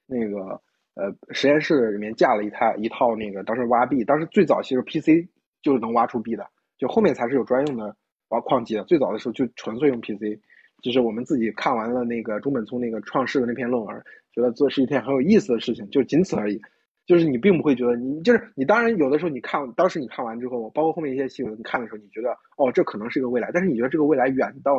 [0.06, 0.60] 那个
[0.94, 5.28] 呃实验室里面架了一台一套那个当时挖币，当时最早其实 PC
[5.62, 6.44] 就是能挖出币的，
[6.76, 7.96] 就后面才是有专用的
[8.30, 10.40] 挖矿机的，最早的时候就纯粹用 PC。
[10.82, 16.60] 就是我们自己看完了那个中本聪那个创世的那篇论文，觉得做是一件很有意思的事情，就仅此而已。
[17.04, 24.78] 就是你并不会觉得你就是你，当然有的时候你看当时你看完之后，包括后面一些新闻你看的时候，你觉得哦这可能是一个未来，但是你觉得这个未来远到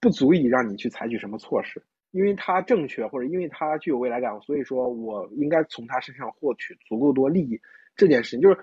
[0.00, 7.60] 不足以让你去采取什么措施，因为它正确或者因为它具有未来感，所以说我应该从它身上获取足够多利益。
[7.96, 8.56] 这件事情就是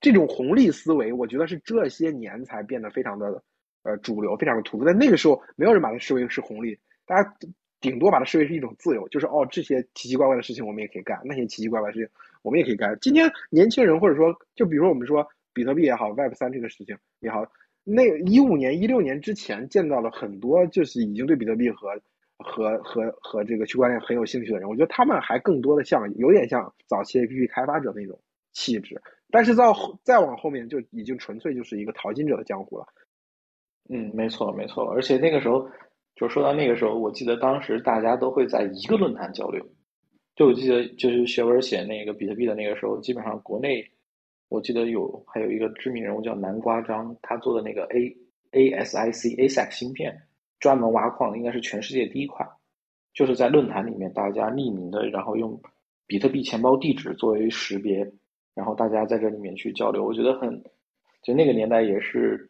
[0.00, 3.40] 这种红利思维，我觉得是这些年才变得非常的
[3.84, 4.84] 呃主流，非常的突出。
[4.84, 7.36] 在那个时候，没有人把它视为是红利，大家。
[7.84, 12.08] 顶多把它视为是一种自由，就是哦，这些奇奇怪怪的事情我们也可以干，那些奇奇怪怪的事情
[12.40, 12.96] 我们也可以干。
[12.98, 17.46] 今天年轻人或者说，就比如说我们说比特币也好，Web 三这个事情也好，
[17.84, 22.00] 那一五年、一六年之前见到了很多就是已经对比特币和
[22.38, 28.18] 和和和这个区块链很有兴趣的人，我觉得他们还更多的像有点像早期 APP 开发者那种
[28.54, 28.98] 气质，
[29.30, 32.86] 但是到再往后面就已经纯粹就是一个淘金者的江湖了。
[33.90, 35.68] 嗯，没错没错，而且那个时候。
[36.16, 39.64] 就说到那个时候，我记得当时大家都会在一个论坛交流。
[40.36, 43.84] 就我记得，就是学文写那个比特币的那个时候，基本上国内，
[44.48, 48.16] 我记得有还有一个知名人物叫南瓜张，他做的那个 A
[48.52, 50.16] ASIC ASIC 芯片，
[50.60, 52.46] 专门挖矿的，应该是全世界第一块。
[53.12, 55.60] 就是在论坛里面，大家匿名的，然后用
[56.06, 58.08] 比特币钱包地址作为识别，
[58.54, 60.04] 然后大家在这里面去交流。
[60.04, 60.62] 我觉得很，
[61.22, 62.48] 就那个年代也是，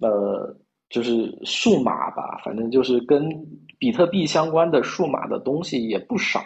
[0.00, 0.56] 呃。
[0.92, 3.26] 就是数码吧，反正就是跟
[3.78, 6.38] 比特币相关的数码的东西也不少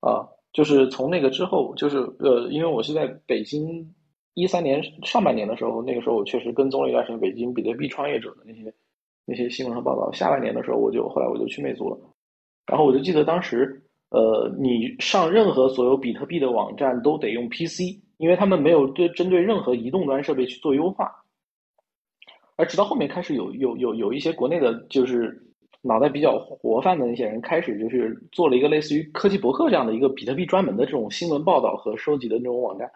[0.00, 0.26] 啊。
[0.52, 3.94] 就是从那个之后，就是呃，因为我是在北京
[4.34, 8.74] 一三年上半年的时候，那个时候我确实跟踪了一段时间北京比特币创业者的那些
[9.24, 10.10] 那些新闻和报道。
[10.12, 11.96] 下半年的时候，我就后来我就去魅族了，
[12.66, 17.80] 然后我就记得当时，呃，你上任何所有比特币的网站都得用 PC，
[18.18, 21.21] 因为他们没有对针对任何移动端设备去做优化。
[22.56, 25.42] 而直到后面开始有有有有一些国内的，就是
[25.80, 32.88] 脑袋比较活泛的那些人，开始就是做了一个类似于科技博客这样的一个比特币专门的这种新闻报道和收集的那种网站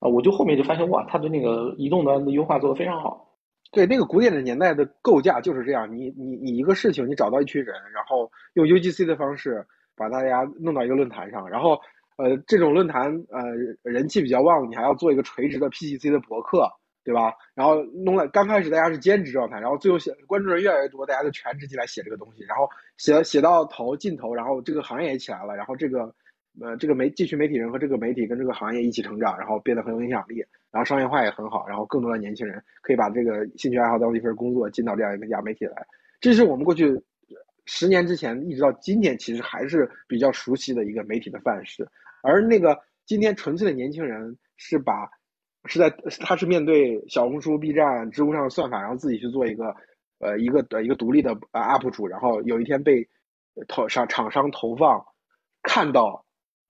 [0.00, 3.30] 啊，我就后面就发现哇，他对那个移动端的优化做得非常好。
[3.70, 11.78] 对，那个古典的年代的构架就是这样，你你你一个事情，你找到一群人，然后用 UGC 的方式把大家弄到一个论坛上，然后
[12.16, 13.42] 呃这种论坛呃
[13.82, 16.68] 人气比较旺，你还要做一个垂直的 PGC 的博客。
[17.04, 17.34] 对吧？
[17.54, 26.14] 然后弄了，刚开始大家是兼职状态，然后最后写关注人越来越多，大家就全职进来写这个东西，然后写写到头尽头，然后这个行业也起来了，然后这个
[26.60, 35.86] 呃这个媒继续媒体人和这个媒体跟这个行业一起成长，然后变得很有影响力，然后商业化也很好，然后更多的年轻人可以把这个兴趣爱好当做一份工作，进到这样一个家媒体来。
[36.20, 36.98] 这是我们过去
[37.66, 41.86] 十年之前一直到今天其实还是比较熟悉的一个媒体的范式，
[42.22, 45.10] 而那个今天纯粹的年轻人是把。
[45.66, 45.90] 是在
[46.20, 49.74] 他是面对小红书、B 站、知乎上的算法，然后自己去做一个，
[50.18, 53.08] 呃，一个的一个独立的呃 UP 主，然后有一天被
[53.68, 55.04] 投商厂商投放
[55.62, 56.26] 看到，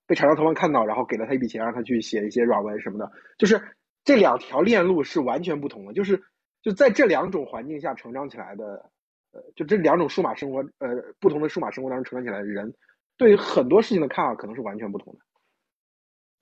[0.07, 3.11] 被厂商投放看到，然后给了他一笔钱，让他去写一些软文什么的。
[3.37, 3.61] 就是
[4.05, 6.23] 这两条链路是完全不同的，就是
[6.63, 8.91] 就在这两种环境下成长起来的，
[9.33, 12.75] 呃，就这两种数码生活，呃，不同的数码生活当中成长起来的人，
[13.17, 15.19] 对于很多事情的看法可能是完全不同的。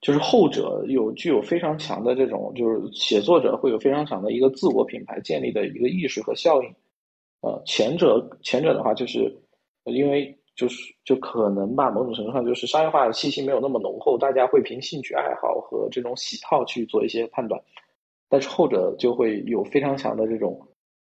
[0.03, 6.69] 就是后者有具有非常强的这种，就是写作者会有非常强的一个自我品牌建立的一个意识和效应，
[7.39, 9.33] 呃，前者前者的话就是
[9.85, 17.61] 因为就是就可能吧，某种程度上就是商业化的气息没有那么浓厚，大家会凭兴趣爱好和这种喜好去做一些判断，
[18.27, 20.67] 但是后者就会有非常强的这种，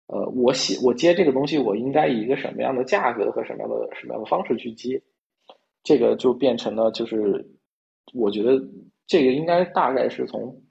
[0.08, 5.00] 呃，我写我接这个东西，我应该以一个什么样的价格和什么样的什么样的方式去接，
[5.82, 7.48] 这个就变成了就是。
[8.12, 8.62] 我觉得
[9.06, 10.62] 这个应该大概是从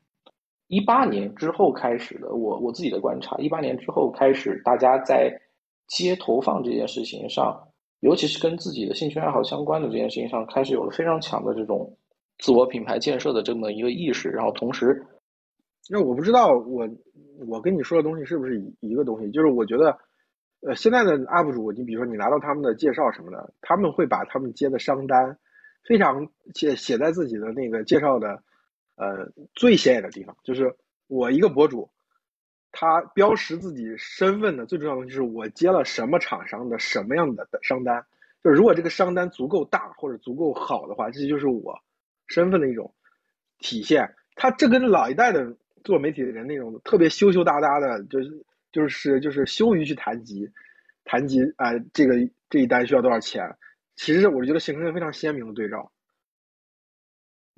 [0.67, 2.33] 一八年之后开始的。
[2.33, 5.41] 我我自己的观察，一八年之后开始，大家在
[5.87, 7.67] 接投放这件事情上，
[7.99, 11.97] 尤其是跟自己的兴趣爱好相关的这件事情上，开始有了非常强的这种
[12.39, 14.29] 自我品牌建设的这么一个意识。
[14.29, 15.05] 然后同时，
[15.89, 16.87] 那我不知道我
[17.47, 19.29] 我跟你说的东西是不是一一个东西？
[19.31, 19.97] 就是我觉得，
[20.65, 25.37] 呃，现在的 UP 主，你比如说你拿到他们的介绍什么的，他们会把他们接的商单。
[25.83, 28.43] 非常写写在自己的那个介绍的，
[28.95, 30.75] 呃，最显眼的地方，就是
[31.07, 31.89] 我一个博主，
[32.71, 38.05] 他标识自己身份的最重要的就是我接了什么厂商的什么样的商单，
[38.43, 41.79] 就是如果这个商单足够大或者足够好的话，这就是我
[42.27, 42.93] 身份的一种
[43.57, 44.13] 体现。
[44.35, 50.49] 他这跟老一代的做媒体的人那种特别羞羞答答的，就是就是就是羞于去谈及
[51.03, 52.15] 谈及啊，这个
[52.49, 53.57] 这一单需要多少钱。
[54.01, 55.91] 其实我觉得形成了非常鲜明的对照。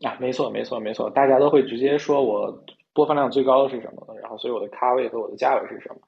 [0.04, 6.02] 啊，没错，没错，没错，大家都会直接说我播放量最高的是什么，然后所以我的咖位和我的价位是什么，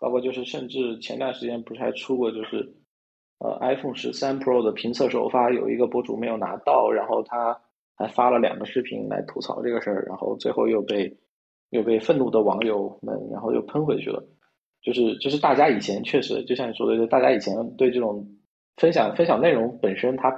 [0.00, 2.74] 包括就是甚至前段时间不是还出过就是
[3.38, 7.56] 呃 iPhone 十三 Pro 的评测首发有一个博主没有拿到，然后他
[7.94, 11.16] 还发了两个视频来吐槽这个事儿，然后最后又被
[11.70, 14.26] 又被愤怒的网友们然后又喷回去了。
[14.82, 18.26] 就是就是大家以前确实就像你说的，就大家以前对这种
[18.78, 20.30] 分享分享内容本身，他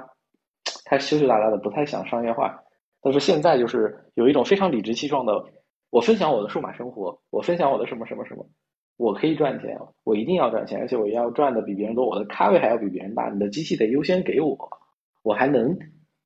[0.85, 2.63] 他羞羞答答的，不太想商业化。
[3.01, 5.33] 但是现在就是有一种非常理直气壮的，
[5.89, 8.45] 我分享我的数码生活，我分享我的什么什么什么，
[8.97, 14.69] 我可以赚钱，我一定要赚钱，而且我要赚的比别人多，我的咖位还要比别人大，你的机器得优先给我，
[15.23, 15.77] 我还能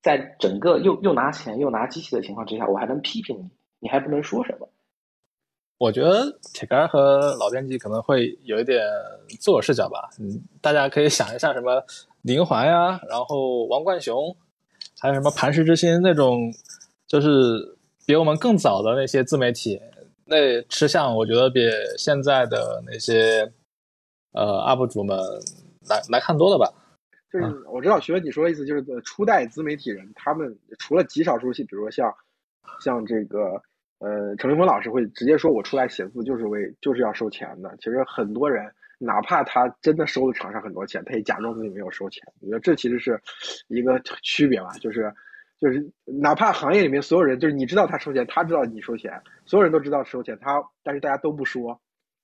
[0.02, 3.50] 在整个又又拿钱又拿机器的情况之下，我还能批评你，
[3.80, 4.68] 你还不能说什么。
[5.78, 8.82] 我觉得铁杆和老编辑可能会有一点
[9.42, 11.84] 自我视角吧，嗯，大家可以想一下什么
[12.22, 14.34] 林环呀，然后王冠雄，
[15.00, 16.50] 还有什么磐石之心那种，
[17.08, 17.30] 就是
[18.06, 19.82] 比我们更早的那些自媒体，
[20.24, 21.60] 那吃相我觉得比
[21.98, 23.52] 现在的那些
[24.32, 25.20] 呃 UP 主们
[25.90, 26.72] 来来看多了吧。
[27.34, 32.16] 就是我知道学文你说的意思，就是初代自媒体人，他们除了极少数，比如说像
[32.80, 33.62] 像这个。
[34.00, 38.70] 呃，陈立峰老师会直接说：“我出来写字就是为就是要收钱的。”其实很多人，
[39.00, 42.22] 哪怕他真的收了厂商很多钱，他也假装自己没有收钱。
[42.42, 43.18] 我觉得这其实是
[43.70, 45.12] 一个区别吧，就是
[45.62, 51.80] 就是哪怕行业里面所有人，就是你知道他收钱，他知道你收钱，所有人都知道收钱，他但是大家都不说，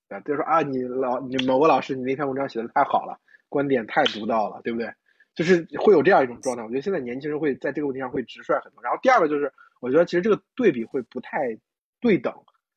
[0.10, 3.18] 啊，就说啊，你老你某个老师，你那篇文章写的太好了，
[3.48, 4.92] 观点太独到了，对不对？
[5.36, 6.64] 就是会有这样一种状态。
[6.64, 8.84] 我觉得现在年轻人会在这个问题上会直率很多。
[8.84, 9.50] 然后第二个就是。
[9.82, 11.58] 我觉得其实这个对比会不太
[12.00, 12.34] 对等，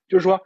[0.09, 0.41] 就是说，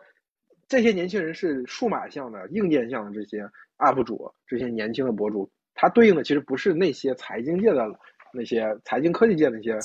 [0.68, 3.48] 这些年轻人是数码向的、硬件向的这些
[3.78, 7.88] UP 主，这些年轻的博主，他对应的其实不是那些财经界的
[8.34, 9.78] 那些财经科技界那些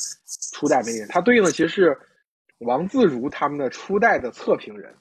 [0.52, 1.98] 初代媒人，他对应的其实是
[2.58, 4.94] 王自如他们的初代的测评人，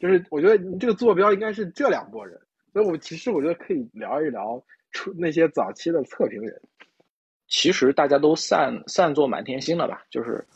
[0.00, 2.38] 就是我觉得你这个坐标应该是这两拨人，
[2.72, 6.60] 所以我其实我觉得可以聊一聊出那些早期的测评人。
[7.50, 10.04] 其实大家都散散作满天星了吧？
[10.08, 10.46] 就是，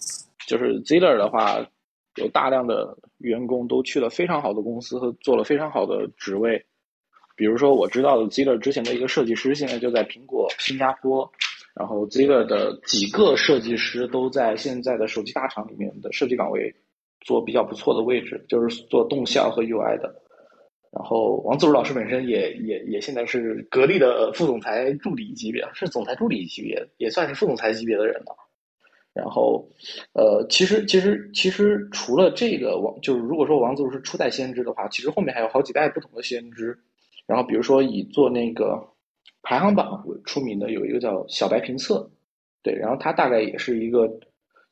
[0.46, 1.58] 就是 Ziller 的话，
[2.14, 6.64] 有大量的员工都去了非常好的公司和做了非常好的职位。
[7.36, 11.30] 比如说我知道的 Ziller 之前的一个设计师，现在就在苹果新加坡。
[11.74, 16.72] 然后 Ziller 的几个设计师都在现在的手机大厂里面的设计岗位
[17.22, 20.22] 做比较不错的位置，就是做动效和 UI 的。
[20.94, 28.36] 然后王自如老师本身也也也现在是格力的副总裁助理级别，是总裁助理级别，也算是副总裁级别的人了。
[29.12, 29.68] 然后，
[30.12, 36.76] 呃，其实其实其实除了这个王，就是如果说王自如是初代先知的话，其实后面还有好几代不同的先知。
[37.26, 38.80] 然后比如说以做那个
[39.42, 42.08] 排行榜出名的有一个叫小白评测，
[42.62, 44.08] 对，然后他大概也是一个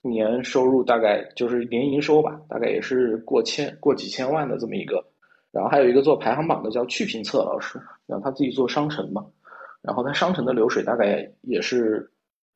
[0.03, 5.05] 年收入大概就是年营收吧，大概也是过千过几千万的这么一个。
[5.53, 9.24] 然后还有一个做排行榜的叫去评测老师，然后他自己做商城嘛，
[9.82, 12.11] 然后他商城的流水大概也是，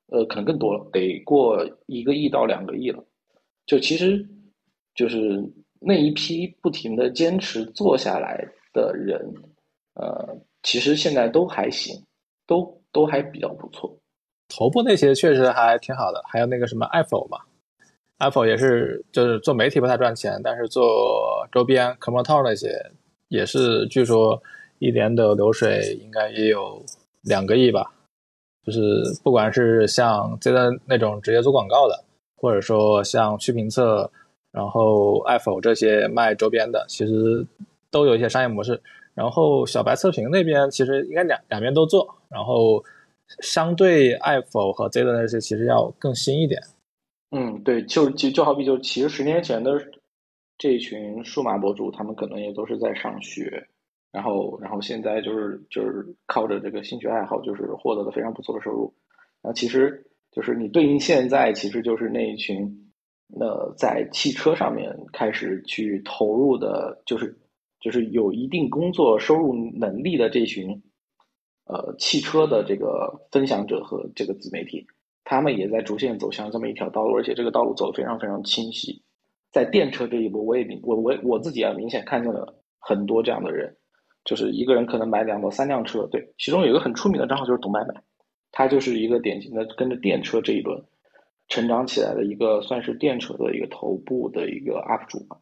[0.06, 3.04] 呃，可能更多了，得过一个亿到两个亿了。
[3.66, 4.26] 就其实，
[4.94, 5.42] 就是
[5.78, 8.42] 那一批不停的坚持做下来
[8.72, 9.20] 的人，
[9.94, 11.94] 呃，其实现在都还行，
[12.46, 13.94] 都都还比较不错。
[14.48, 17.38] 头部那些确实还挺好的，还有那个什么 Apple 嘛。
[18.18, 22.90] Apple 也是，就是做媒体不太赚钱，但是做周边、科莫套那些，
[23.28, 24.42] 也是据说
[24.78, 26.82] 一年的流水应该也有
[27.22, 27.92] 两个亿吧。
[28.64, 28.80] 就是
[29.22, 32.04] 不管是像 Z 的那种直接做广告的，
[32.36, 34.10] 或者说像去评测，
[34.50, 37.46] 然后 Apple 这些卖周边的，其实
[37.90, 38.80] 都有一些商业模式。
[39.14, 42.82] 然后小白测评那边其实应该两两边都做，然后
[43.40, 46.60] 相对 Apple 和 Z 的那些其实要更新一点。
[47.30, 49.72] 嗯，对，就就就好比就其实十年前的
[50.56, 53.66] 这群数码博主，他们可能也都是在上学，
[54.12, 58.94] 然后然后现在就是就是靠着这个兴趣爱好，就是获得了非常不错的收入。
[59.42, 62.90] 那其实就是你对应现在，其实就是那一群
[63.38, 67.36] 呃在汽车上面开始去投入的，就是
[67.80, 70.80] 就是有一定工作收入能力的这群
[71.64, 74.86] 呃汽车的这个分享者和这个自媒体。
[75.28, 79.02] 他们也在逐渐走向这么一条道路，而且这个道路走得非常非常清晰。
[79.50, 83.76] 在电车这一波，我也明我我我自己啊明显看见了很多这样的人，
[84.24, 86.06] 就是一个人可能买两到三辆车。
[86.12, 87.94] 对，其中有一个很出名的账号就是董买买，
[88.52, 90.80] 他就是一个典型的跟着电车这一轮
[91.48, 95.36] 成长起来的一个算是电车的一个头部的一个 UP 主吧。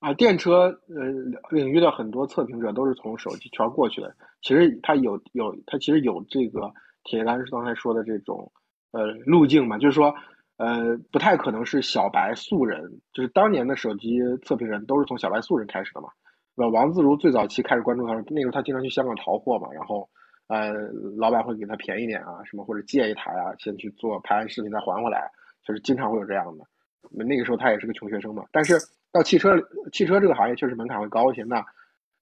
[0.00, 1.04] 啊，电车呃
[1.52, 4.12] 领域的很多测评者都是从手机圈过去的。
[4.42, 6.72] 其实他有有他其实有这个
[7.04, 8.50] 铁杆是刚才说的这种。
[8.92, 10.14] 呃，路径嘛，就是说，
[10.56, 12.82] 呃，不太可能是小白素人，
[13.12, 16.08] 就是当年的手机测评人都是从小白素人开始的嘛。
[16.56, 20.08] 那王自如最早期开始关注他，那时候他经常去香港淘货嘛，然后，
[20.48, 20.72] 呃，
[21.16, 25.30] 老板会给他便宜点啊，什么或者借一台啊，先去做拍完视频再还回来，
[25.64, 26.64] 就是经常会有这样的。
[27.10, 28.74] 那个时候他也是个穷学生嘛，但是
[29.12, 29.56] 到汽车
[29.92, 31.64] 汽车这个行业确实门槛会高一些，那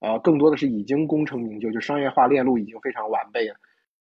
[0.01, 3.57] 呃更多的是已经功成名就，就商业化链路已经非常完备了。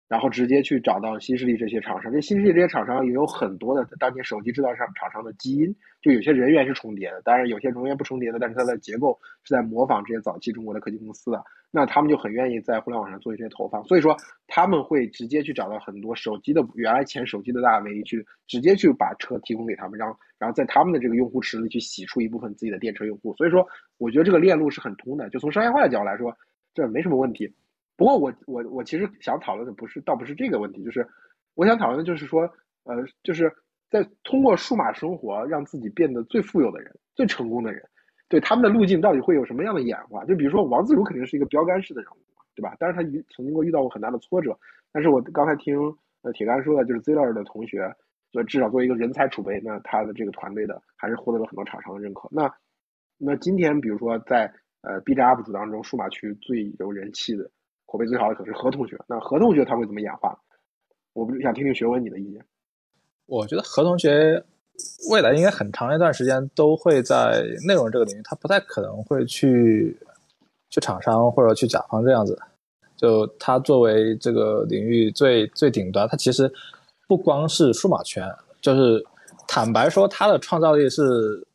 [0.08, 26.34] 然后直接去找到新势力这些厂商，这新势力这些厂商也有很多的当年手机制造商厂商的基因，就有些人员是重叠的，当然有些人员不重叠的，但是它的结构是在模仿这些早期中国的科技公司的，那他们就很愿意在互联网上做一些投放，所以说他们会直接去找到很多手机的原来前手机的大 V 去直接去把车提供给他们，然后然后在他们的这个用户池里去洗出一部分自己的电车用户，所以说我觉得这个链路是很通的，就从商业化的角度来说，
[26.72, 27.52] 这没什么问题。
[27.98, 31.04] 不过我我我其实想讨论的不是，倒不是这个问题，就是
[31.56, 32.42] 我想讨论的就是说，
[32.84, 32.94] 呃，
[33.24, 33.52] 就是
[33.90, 37.82] 在通过数码生活让自己变得最富有的人、最成功的人，
[38.28, 40.24] 对他们的路径到底会有什么样的演化？
[40.26, 42.18] 就比如说王自如肯定是一个标杆式的人物，
[42.54, 42.76] 对吧？
[42.78, 44.56] 但是他遇曾经过遇到过很大的挫折。
[44.92, 45.76] 但是我刚才听
[46.22, 47.92] 呃铁杆说的，就是 Ziller 的同学，
[48.30, 52.28] 就至少作为一个人才储备，那他的这个团队的还是获得了很多厂商的认可。
[52.30, 52.48] 那
[53.18, 57.50] 那今天比如说在呃 B 站 UP 主当中，数码区最有人气的。
[57.90, 60.38] 口碑最好的可是何同学，那何同学他会怎么演化？
[61.14, 62.44] 我不想听听学文你的意见。
[63.24, 64.44] 我觉得何同学
[65.10, 69.98] 未来应该很长一段时间都会在内容这个领域，他不太可能会去
[70.68, 72.38] 去厂商或者去甲方这样子。
[72.94, 76.52] 就他作为这个领域最最顶端，他其实
[77.06, 78.22] 不光是数码圈，
[78.60, 79.02] 就是
[79.46, 81.46] 坦白说，他的创造力是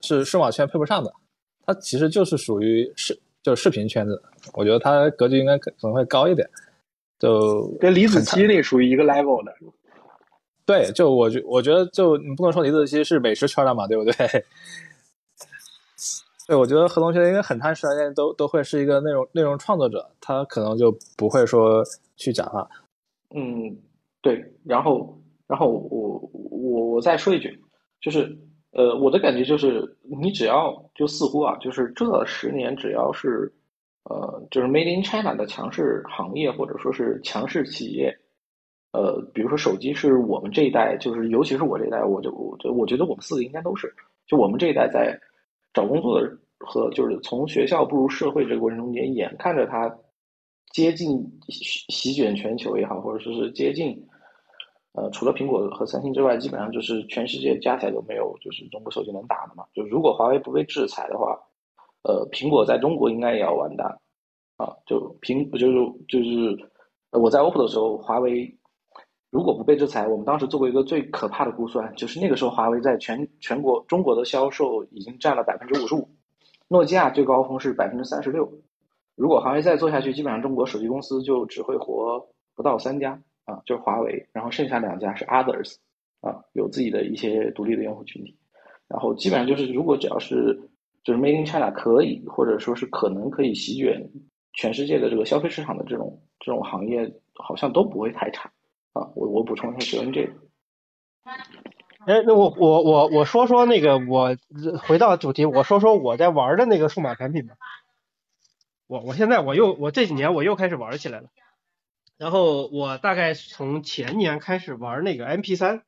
[0.00, 1.12] 是数码圈配不上的，
[1.66, 4.22] 他其实就是属于视就是视频圈子。
[4.54, 6.48] 我觉得他格局应该可能会高一点，
[7.18, 9.54] 就跟李子柒那属于一个 level 的。
[10.64, 14.12] 对，就我觉我觉得就你不能说李子柒是美食圈的嘛，对不对？
[16.48, 21.84] 对，我觉得何同学应该很长时间都都会是一个内容内容创作者，他可能就不会说
[22.16, 22.68] 去讲话。
[23.34, 23.76] 嗯，
[24.20, 24.44] 对。
[24.64, 25.16] 然后，
[25.46, 27.56] 然后我我我再说一句，
[28.00, 28.36] 就是
[28.72, 33.52] 呃，我的感觉就是，你只要就似乎啊，就是这十年只要是。
[34.04, 38.12] 呃，就是 Made in China 的强势行业或者说是强势企业，
[38.90, 43.94] 呃，比如说手机是我们这一代，就是尤其是我这一代，我就我我觉得我们四个应该都是，
[44.26, 45.16] 就我们这一代在
[45.72, 49.96] 找工作的和就是从学校步入社会这个过程中间，眼看着它
[50.72, 54.04] 接近席卷全球也好，或者说是接近，
[54.94, 59.64] 呃，除了苹果和三星之外，基本上就是全世界加起来都没有就是中国手机能打的嘛。
[59.72, 61.38] 就如果华为不被制裁的话。
[62.04, 63.86] 呃，苹果在中国应该也要完蛋，
[64.56, 65.76] 啊，就苹就是
[66.08, 66.68] 就是，
[67.12, 68.52] 我在 OPPO 的时候，华为
[69.30, 76.08] 如果不被制裁，我们当时做过一个最可怕的估算，就是那个时候华为在全全国中国的销售已经占了百分之五十五，
[76.66, 78.52] 诺基亚最高峰是百分之三十六，
[79.14, 82.26] 如果华为再做下去，基本上中国手机公司就只会活
[82.56, 85.76] 不到三家啊，就是华为，然后剩下两家是 Others，
[86.20, 88.36] 啊，有自己的一些独立的用户群体，
[88.88, 90.68] 然后基本上就是如果只要是。
[91.04, 94.10] 就是 Made in China 可以，或者说是可能可以席卷
[94.52, 98.52] 全世界的这个消费市场的这种这种行业，好像都不会太差
[98.92, 99.10] 啊。
[99.14, 100.32] 我我补充一下学文这个。
[102.04, 104.36] 哎，那我我我我说说那个，我
[104.82, 107.54] 回到主题，我说说我在玩的那个数码产品吧。
[108.88, 111.28] 我我现在我又我这几年我又开始玩起来了，
[112.18, 115.84] 然后我大概从前年开始玩那个 MP 三，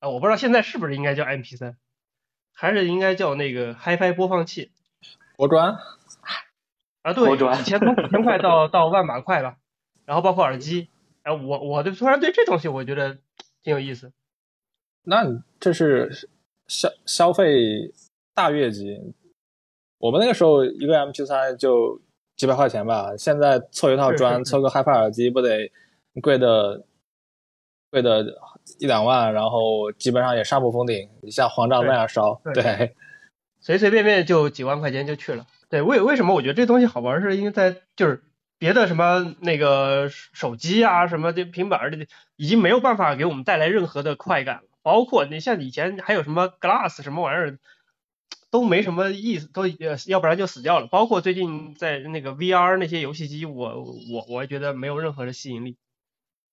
[0.00, 1.76] 啊，我不知道现在是不是应该叫 MP 三。
[2.56, 4.70] 还是应该叫那个 HiFi 播放器，
[5.36, 5.76] 国专。
[7.02, 9.58] 啊，对，以前从几千块到 到万把块吧，
[10.06, 10.88] 然后包括耳机，
[11.22, 13.18] 哎，我我对突然对这东西我觉得
[13.62, 14.12] 挺有意思。
[15.02, 15.24] 那
[15.60, 16.28] 这是
[16.66, 17.92] 消消费
[18.32, 19.14] 大月级，
[19.98, 22.00] 我们那个时候一个 MP 三就
[22.36, 25.70] 几百块钱吧，现在凑一套砖，凑个 HiFi 耳机不得
[26.22, 26.86] 贵的
[27.90, 28.24] 贵的。
[28.78, 32.94] 一两万，然后基本上也上不封顶，像黄章那样烧，对，
[33.60, 35.46] 随随便便就几万块钱就去了。
[35.68, 37.20] 对，为为什么我觉得这东西好玩？
[37.20, 38.22] 是因为在就是
[38.58, 42.06] 别的什么那个手机啊，什么的平板的，
[42.36, 44.62] 已经没有办法给我们带来任何的快感了。
[44.82, 47.58] 包括你像以前还有什么 Glass 什么玩意儿，
[48.50, 50.86] 都没什么意思，都呃要不然就死掉了。
[50.86, 55.76] 包括最近在那个 VR 那些游戏机，我我我觉得没有任何的吸引力。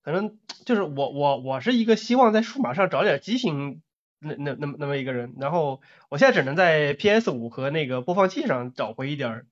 [0.02, 3.82] 可能就是我我我是一个希望在数码上找点激情
[4.18, 9.46] 那那那么那么一个人，然后我现在只能在 PS 五和那个播放器上找回一点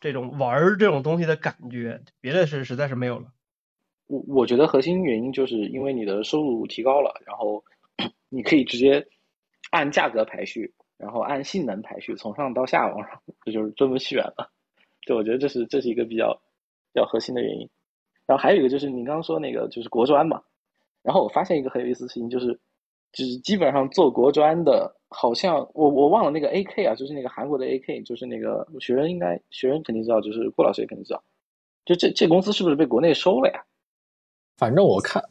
[0.00, 3.26] 这种玩这种东西的感觉，别的是实在是没有了。
[4.06, 7.64] 我我觉得核心原因就是因为你的收入提高了，然后
[8.28, 9.06] 你可以直接
[9.70, 14.50] 按价格排序，然后按性能排序，从上到下往上，这就是这么选了。
[15.06, 16.42] 就我觉得这是这是一个比较
[16.92, 17.68] 比较核心的原因。
[18.32, 20.40] 然后还有一个就是你刚刚说那个就是国专嘛，
[21.02, 22.58] 然后我发现一个很有意思的事情，就是
[23.12, 31.22] 就是基本上做国专的，好像我我忘了那个 AK 啊，就是那个韩国的 AK，就是那个学生应该学生肯定知道，就是顾老师也肯定知道，
[31.84, 33.62] 就这这公司是不是被国内收了呀？
[34.56, 35.22] 反正我看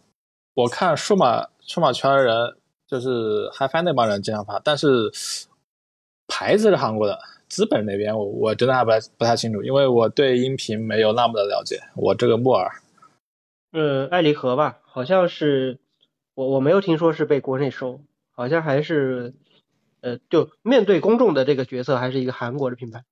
[0.53, 2.35] 我看数码数码圈的人，
[2.85, 5.09] 就是 HiFi 那帮人经常发，但是
[6.27, 7.17] 牌子是韩国的。
[7.51, 11.81] 资本那边，我我真的还不太不太清楚，因为我对音频没有那么的了解。
[11.97, 12.71] 我这个木耳，
[13.71, 15.79] 呃，爱离合吧，好像是
[16.33, 18.01] 我我没有听说是被国内收，
[18.31, 19.33] 好像还是
[20.01, 23.03] 呃，就面对公众的这个角色，还是一个韩国的品牌。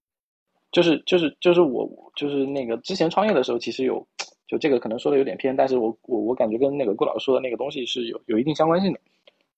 [0.72, 4.07] 就是就是就是我就是那个之前创业的时候，其实有
[4.47, 8.99] 就这个可能说的有点偏，但是我我我感觉跟那个顾老师说的那个东西是有有一定相关性的。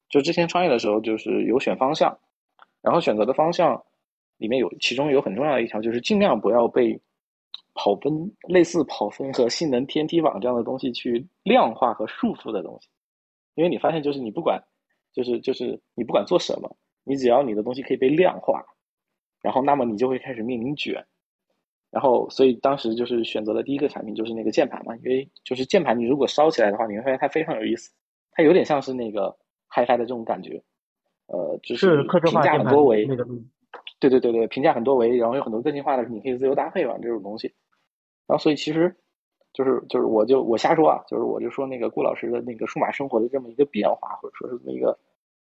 [0.09, 2.17] 就之前创业的时候，就是有选方向，
[2.81, 3.83] 然后选择的方向。
[4.37, 6.99] 里面有，其中有很重要的一条，就是尽量不要被
[7.73, 12.89] 跑分、类似跑分和性能天梯网这样的东西去量化和束缚的东西。
[13.55, 14.61] 因为你发现，就是你不管，
[15.13, 18.63] 就是就是你不管做什么，你只要你的东西可以被量化，
[19.41, 21.05] 然后那么你就会开始面临卷。
[21.89, 27.91] 然后，所以当时就是选择的第一个产品就是那个键盘嘛，因为就是键盘，你如果烧起来的话，你会发现它非常有意思，
[28.31, 29.37] 它有点像是那个
[29.69, 30.63] HiFi 的这种感觉，
[31.27, 33.05] 呃，就是评价很多维。
[33.99, 37.53] 对对对对，评价很多维，然后有很多个性化的，你可以自由搭配嘛，这种东西。
[38.31, 38.95] 然后所以其实，
[39.51, 44.97] 就是就是我就我瞎说啊，就是我就说那个顾老师的那个数码生活的这么一个变化，或者说是这么一个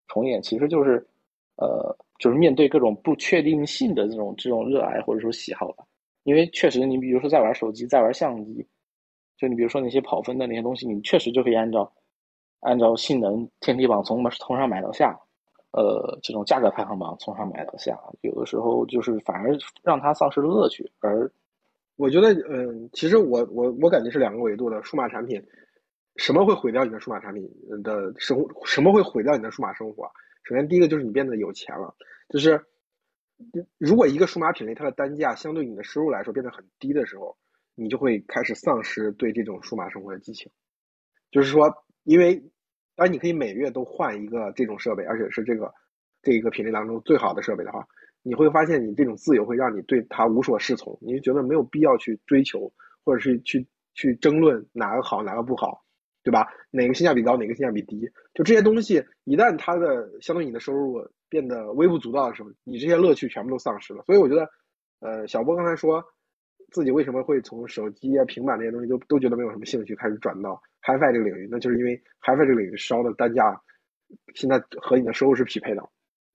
[0.08, 1.06] 重演，其实就是
[1.58, 5.84] 呃，就是面对各种不确定性的这种这种热爱或者说喜好吧。
[6.24, 8.66] 因为确实，你比如说在玩手机，在玩相机，
[9.38, 11.94] 就你比如说那些跑分的那些东西，你确实就可以按照
[12.62, 15.16] 按照性能天梯榜从从上买到下。
[15.72, 20.92] 呃，这种价格排行榜从上买到下，有的时候就是反而让它丧失了乐趣。
[21.00, 21.32] 而
[22.00, 25.46] 我觉得，嗯，其实我我我感觉是两个维度的数码产品，
[26.16, 27.44] 什么会毁掉你的数码产品
[27.84, 28.38] 的生？
[28.66, 30.10] 什么会毁掉你的数码生活？
[30.46, 31.94] 首先，第一个就是你变得有钱了，
[32.30, 32.64] 就是
[33.78, 37.38] 如果一个数码品类它的单价相对你的收入来说变得很低的时候，
[37.76, 40.50] 你就会开始丧失对这种数码生活的激情。
[41.32, 41.70] 就是说，
[42.06, 42.42] 因为
[42.96, 45.74] 当你可以每月都换一个这种设备，而且是这个
[46.22, 47.86] 这一个品类当中最好的设备的话，
[48.22, 52.72] 你会发现你这种自由会让你对它无所适从，你就觉得没有必要去追求，
[53.04, 55.84] 或者是去去争论哪个好哪个不好，
[56.24, 56.48] 对吧？
[56.72, 58.10] 哪个性价比高，哪个性价比低？
[58.34, 64.04] 就这些东西，一旦它的相对你的收入变得微不足道的时候，你这些乐趣全部都丧失了。
[64.06, 64.50] 所以我觉得，
[65.00, 66.04] 呃，小波刚才说
[66.72, 70.62] 自己为什么会从手机啊、平板这些东西都都觉得没有什么兴趣，开始转到。
[70.82, 73.62] HiFi 这个领域，那就是因为 HiFi 这个领域烧的单价，
[74.34, 75.84] 现在和你的收入是匹配的，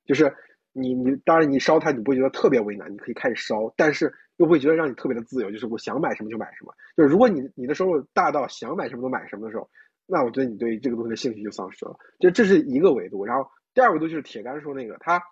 [0.05, 0.35] 就是
[0.75, 6.75] 你你当然你烧它，你不会觉得特别为难，你可以开始烧，但是又不会觉得让你特别的自由，就是我想买什么就买什么。
[6.97, 9.71] 就是如果你你的收入大到想买什么都买什么的时候，
[10.05, 11.97] 那我觉得你对这个东西的兴趣就丧失了。
[12.21, 15.23] 就这是一个维度，然后第二个维度就是铁杆说那个他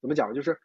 [0.00, 0.58] 怎么讲，就是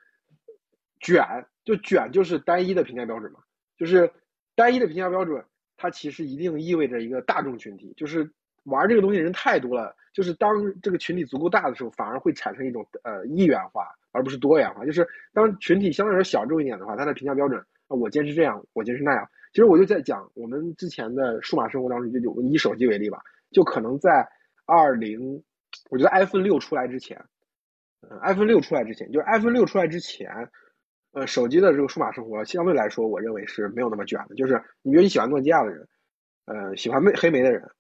[1.00, 1.24] 卷，
[1.64, 3.40] 就卷就是单一的评价标准嘛，
[3.78, 4.12] 就是
[4.56, 5.46] 单一的评价标准。
[5.80, 8.34] 它其实一定意味着一个大众群体，就是
[8.68, 9.96] 玩这个东西的人太多了。
[10.14, 10.50] 就是当
[10.82, 14.84] 这个群体足够大的时候，反而会产生一种呃一元化，而不是多元化。
[14.84, 19.30] 就是当群体相对来说小众一点的话，它的评价标准啊，我坚持这样，我坚持那样。
[19.54, 23.20] 其实我就在讲我们之前的数码生活当中，就就以手机为例吧，
[23.52, 24.28] 就可能在
[24.66, 25.44] 二零，
[25.92, 27.24] 我觉得 iPhone 六出来之前，
[28.02, 30.50] 嗯，iPhone 六出来之前，就是 iPhone 六出来之前。
[31.14, 34.36] 呃，手机的这个数码生活相对来说，我认为是没有那么卷的。
[34.36, 35.88] 就是你比如你喜欢诺基亚的人，
[36.46, 37.72] 呃，喜欢魅黑莓的人，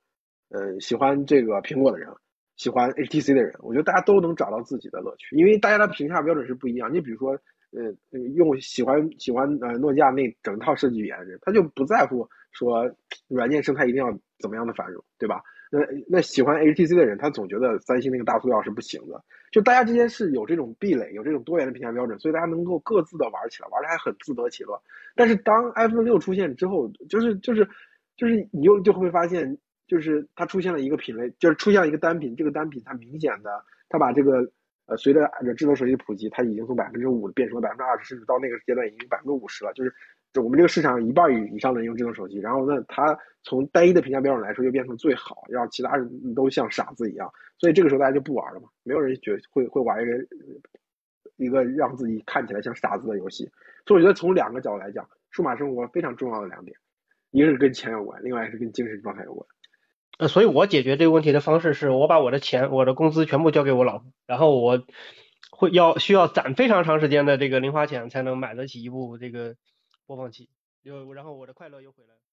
[0.49, 2.09] 呃，喜欢这个苹果的人，
[2.55, 6.93] 喜欢 HTC 的人，我觉得大家都能找到自己的乐趣，因为大家的评价标准是不一样。
[6.93, 7.31] 你比如说，
[7.71, 12.89] 呃，用喜欢喜欢呃诺基亚那整套设计语言的人，他就不在乎说
[13.27, 15.41] 软件生态一定要怎么样的繁荣，对吧？
[15.69, 19.21] 那那喜欢 HTC 的人，他总觉得三星那个大塑料是不行的。
[19.51, 24.81] 就大家之间是有这种壁垒，有这种多元的评价标准，所以大家能够各自的玩起来，玩的还很自得其乐。
[25.13, 27.67] 但是当 iPhone 六出现之后，就是就是
[28.15, 29.57] 就是你又就会发现，
[29.87, 32.35] 就是它出现了一个品类，就是出现了一个单品。
[32.35, 34.51] 这个单品它明显的，它把这个
[34.85, 39.71] 呃随着智能手机普及，它已经从百分之五变成了百分之二十，甚至到那个阶段已经百分之五十了。
[39.73, 39.93] 就是
[40.33, 47.31] 就我们这个市场一半以以上的人用智能手机，然后呢，它从单一的评价标准来说，又变成最好，让其他人都像傻子一样。
[47.57, 50.11] 所以这个时候大家就不玩了嘛，没有人觉会会玩一个
[51.37, 53.49] 一个让自己看起来像傻子的游戏。
[53.85, 56.77] 所以我觉得从两个角度来讲，数码生活非常重要的两点，
[57.31, 59.47] 一个是跟钱有关，另外是跟精神状态有关。
[60.17, 64.83] 呃，所以我解决这个问题的方式是我把我的钱、我的工资全部交给我老婆，然后我
[65.51, 69.55] 会要需要攒非常长时间的这个零花钱才能买得起一部这个
[70.05, 70.49] 播放器，
[70.81, 72.26] 又然后我的快乐又回来了。